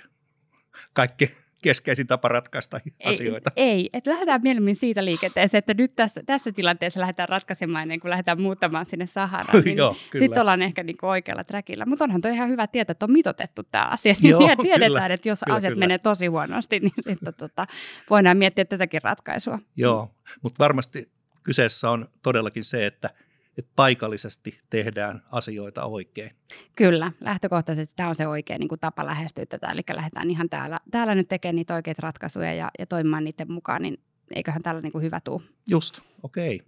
kaikki 0.93 1.35
keskeisin 1.61 2.07
tapa 2.07 2.27
ratkaista 2.27 2.79
ei, 2.85 3.13
asioita. 3.13 3.51
Ei, 3.55 3.89
että 3.93 4.11
lähdetään 4.11 4.41
mieluummin 4.43 4.75
siitä 4.75 5.05
liikenteeseen, 5.05 5.59
että 5.59 5.73
nyt 5.73 5.95
tässä, 5.95 6.21
tässä 6.25 6.51
tilanteessa 6.51 6.99
lähdetään 6.99 7.29
ratkaisemaan 7.29 7.81
ennen 7.81 7.99
kuin 7.99 8.09
lähdetään 8.09 8.41
muuttamaan 8.41 8.85
sinne 8.85 9.07
Saharaan. 9.07 9.63
Niin 9.69 9.77
Sitten 10.19 10.41
ollaan 10.41 10.61
ehkä 10.61 10.83
niin 10.83 10.97
kuin 10.97 11.09
oikealla 11.09 11.43
träkillä. 11.43 11.85
Mutta 11.85 12.03
onhan 12.03 12.21
toi 12.21 12.33
ihan 12.33 12.49
hyvä 12.49 12.67
tietää, 12.67 12.91
että 12.91 13.05
on 13.05 13.11
mitotettu 13.11 13.63
tämä 13.63 13.85
asia. 13.85 14.15
Joo, 14.21 14.39
niin 14.39 14.57
tiedetään, 14.57 14.91
kyllä, 14.91 15.05
että 15.05 15.29
jos 15.29 15.39
kyllä, 15.45 15.57
asiat 15.57 15.73
kyllä. 15.73 15.85
menee 15.85 15.97
tosi 15.97 16.27
huonosti, 16.27 16.79
niin 16.79 16.93
sitten 17.09 17.33
tota, 17.33 17.67
voidaan 18.09 18.37
miettiä 18.37 18.65
tätäkin 18.65 19.01
ratkaisua. 19.03 19.59
Joo, 19.75 20.11
mutta 20.41 20.63
varmasti 20.63 21.11
kyseessä 21.43 21.89
on 21.89 22.09
todellakin 22.21 22.63
se, 22.63 22.85
että– 22.85 23.09
että 23.59 23.71
paikallisesti 23.75 24.59
tehdään 24.69 25.23
asioita 25.31 25.83
oikein. 25.83 26.31
Kyllä, 26.75 27.11
lähtökohtaisesti 27.21 27.93
tämä 27.95 28.09
on 28.09 28.15
se 28.15 28.27
oikea 28.27 28.57
niin 28.57 28.69
kuin 28.69 28.79
tapa 28.79 29.05
lähestyä 29.05 29.45
tätä, 29.45 29.67
eli 29.67 29.81
lähdetään 29.93 30.29
ihan 30.29 30.49
täällä, 30.49 30.79
täällä 30.91 31.15
nyt 31.15 31.27
tekemään 31.27 31.55
niitä 31.55 31.75
oikeita 31.75 32.01
ratkaisuja 32.01 32.53
ja, 32.53 32.71
ja 32.79 32.85
toimimaan 32.85 33.23
niiden 33.23 33.51
mukaan, 33.51 33.81
niin 33.81 33.97
eiköhän 34.35 34.63
tällä 34.63 34.81
niin 34.81 34.91
kuin 34.91 35.03
hyvä 35.03 35.19
tuu. 35.19 35.41
Just, 35.67 36.01
okei. 36.23 36.55
Okay. 36.55 36.67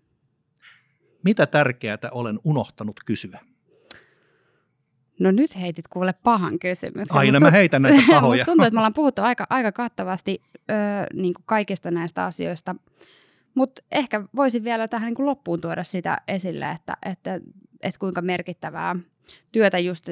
Mitä 1.23 1.45
tärkeää 1.45 1.97
olen 2.11 2.39
unohtanut 2.43 2.99
kysyä? 3.05 3.39
No 5.19 5.31
nyt 5.31 5.55
heitit 5.55 5.87
kuule 5.87 6.13
pahan 6.13 6.59
kysymyksen. 6.59 7.17
Aina 7.17 7.39
mä 7.39 7.51
heitän 7.51 7.81
näitä 7.81 8.01
pahoja. 8.11 8.37
Musta 8.37 8.45
tuntuu, 8.45 8.65
että 8.65 8.75
me 8.75 8.79
ollaan 8.79 8.93
puhuttu 8.93 9.21
aika, 9.21 9.47
aika 9.49 9.71
kattavasti 9.71 10.41
ö, 10.55 10.73
niin 11.13 11.33
kuin 11.33 11.43
kaikista 11.45 11.91
näistä 11.91 12.25
asioista. 12.25 12.75
Mutta 13.55 13.81
ehkä 13.91 14.23
voisin 14.35 14.63
vielä 14.63 14.87
tähän 14.87 15.07
niin 15.07 15.15
kuin 15.15 15.25
loppuun 15.25 15.61
tuoda 15.61 15.83
sitä 15.83 16.17
esille, 16.27 16.71
että, 16.71 16.97
että, 17.05 17.39
että 17.81 17.99
kuinka 17.99 18.21
merkittävää 18.21 18.95
työtä 19.51 19.79
just 19.79 20.05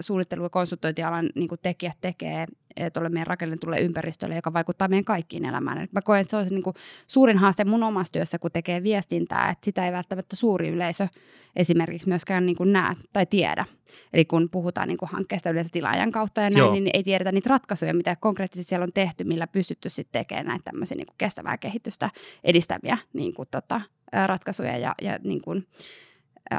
suunnittelu- 0.00 0.42
ja 0.42 0.48
konsultointialan 0.48 1.30
niin 1.34 1.48
kuin 1.48 1.60
tekijät 1.62 1.96
tekee 2.00 2.46
tuolle 2.92 3.08
meidän 3.08 3.26
rakennetulle 3.26 3.80
ympäristölle, 3.80 4.36
joka 4.36 4.52
vaikuttaa 4.52 4.88
meidän 4.88 5.04
kaikkiin 5.04 5.44
elämään. 5.44 5.78
Et 5.78 5.92
mä 5.92 6.02
koen, 6.02 6.20
että 6.20 6.30
se 6.30 6.36
on 6.36 6.46
niin 6.46 6.62
kuin 6.62 6.76
suurin 7.06 7.38
haaste 7.38 7.64
mun 7.64 7.82
omassa 7.82 8.12
työssä, 8.12 8.38
kun 8.38 8.50
tekee 8.50 8.82
viestintää, 8.82 9.50
että 9.50 9.64
sitä 9.64 9.86
ei 9.86 9.92
välttämättä 9.92 10.36
suuri 10.36 10.68
yleisö 10.68 11.08
esimerkiksi 11.56 12.08
myöskään 12.08 12.46
niin 12.46 12.56
kuin 12.56 12.72
näe 12.72 12.94
tai 13.12 13.26
tiedä. 13.26 13.64
Eli 14.12 14.24
kun 14.24 14.48
puhutaan 14.50 14.88
niin 14.88 14.98
kuin 14.98 15.08
hankkeesta 15.08 15.50
yleensä 15.50 15.70
tilaajan 15.72 16.10
kautta 16.10 16.40
ja 16.40 16.50
näin, 16.50 16.58
Joo. 16.58 16.72
niin 16.72 16.90
ei 16.94 17.02
tiedetä 17.02 17.32
niitä 17.32 17.50
ratkaisuja, 17.50 17.94
mitä 17.94 18.16
konkreettisesti 18.16 18.68
siellä 18.68 18.84
on 18.84 18.92
tehty, 18.92 19.24
millä 19.24 19.46
pystytty 19.46 19.88
sitten 19.90 20.20
tekemään 20.20 20.46
näitä 20.46 20.64
tämmöisiä 20.64 20.96
niin 20.96 21.06
kuin 21.06 21.18
kestävää 21.18 21.58
kehitystä 21.58 22.10
edistäviä 22.44 22.98
niin 23.12 23.34
kuin, 23.34 23.48
tota, 23.50 23.80
ratkaisuja 24.26 24.78
ja, 24.78 24.94
ja 25.02 25.18
niin 25.24 25.42
kuin, 25.42 25.66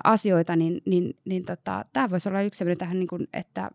asioita, 0.04 0.56
niin, 0.56 0.82
niin, 0.86 1.18
niin 1.26 1.46
tota, 1.46 1.86
tämä 1.94 2.10
voisi 2.10 2.30
olla 2.30 2.42
yksi 2.42 2.58
sellainen 2.58 2.78
tähän, 2.78 3.00
niin 3.00 3.08
kuin, 3.08 3.28
että 3.34 3.70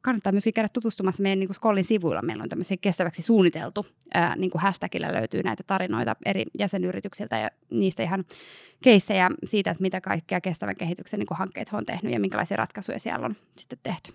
kannattaa 0.00 0.32
myöskin 0.32 0.52
käydä 0.52 0.68
tutustumassa 0.72 1.22
meidän 1.22 1.38
niin 1.38 1.48
kuin 1.48 1.54
Skollin 1.54 1.84
sivuilla. 1.84 2.22
Meillä 2.22 2.42
on 2.42 2.48
tämmöisiä 2.48 2.76
kestäväksi 2.80 3.22
suunniteltu, 3.22 3.86
ää, 4.14 4.36
niin 4.36 4.50
kuin 4.50 4.62
hashtagillä 4.62 5.12
löytyy 5.12 5.42
näitä 5.42 5.62
tarinoita 5.66 6.16
eri 6.24 6.44
jäsenyrityksiltä 6.58 7.38
ja 7.38 7.50
niistä 7.70 8.02
ihan 8.02 8.24
keissejä 8.82 9.30
siitä, 9.44 9.70
että 9.70 9.82
mitä 9.82 10.00
kaikkea 10.00 10.40
kestävän 10.40 10.76
kehityksen 10.76 11.18
niin 11.18 11.26
kuin 11.26 11.38
hankkeet 11.38 11.68
on 11.72 11.86
tehnyt 11.86 12.12
ja 12.12 12.20
minkälaisia 12.20 12.56
ratkaisuja 12.56 12.98
siellä 12.98 13.26
on 13.26 13.34
sitten 13.56 13.78
tehty 13.82 14.12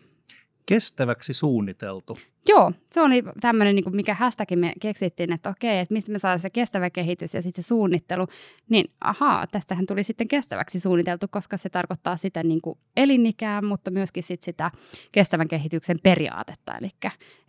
kestäväksi 0.67 1.34
suunniteltu. 1.34 2.17
Joo, 2.47 2.71
se 2.91 3.01
oli 3.01 3.23
tämmöinen, 3.41 3.75
niin 3.75 3.95
mikä 3.95 4.13
hashtagin 4.13 4.60
me 4.60 4.73
keksittiin, 4.82 5.34
että 5.34 5.49
okei, 5.49 5.80
että 5.80 5.93
mistä 5.93 6.12
me 6.12 6.19
saadaan 6.19 6.39
se 6.39 6.49
kestävä 6.49 6.89
kehitys 6.89 7.34
ja 7.34 7.41
sitten 7.41 7.63
suunnittelu. 7.63 8.27
Niin 8.69 8.91
ahaa, 9.01 9.47
tästähän 9.47 9.86
tuli 9.86 10.03
sitten 10.03 10.27
kestäväksi 10.27 10.80
suunniteltu, 10.80 11.25
koska 11.30 11.58
se 11.58 11.69
tarkoittaa 11.69 12.17
sitä 12.17 12.43
niin 12.43 12.62
kuin 12.62 12.80
elinikää, 12.97 13.62
mutta 13.62 13.91
myöskin 13.91 14.23
sit 14.23 14.43
sitä 14.43 14.71
kestävän 15.12 15.47
kehityksen 15.47 15.99
periaatetta, 16.03 16.77
eli, 16.77 16.89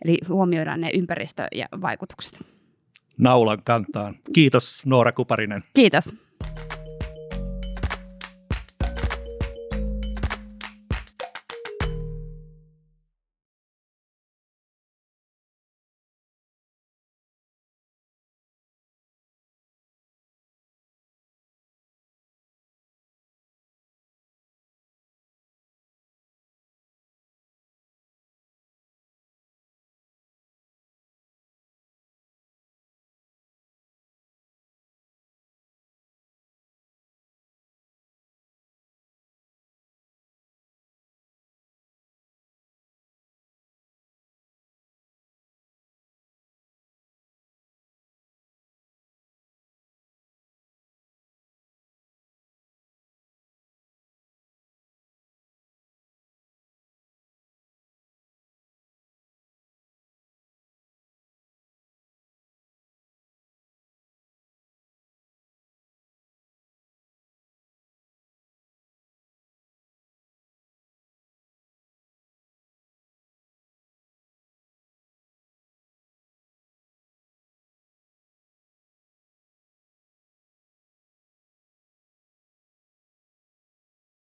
eli 0.05 0.17
huomioidaan 0.29 0.81
ne 0.81 0.91
ympäristö- 0.93 1.47
ja 1.55 1.65
vaikutukset. 1.81 2.39
Naulan 3.17 3.63
kantaan. 3.63 4.15
Kiitos 4.33 4.85
Noora 4.85 5.11
Kuparinen. 5.11 5.63
Kiitos. 5.73 6.13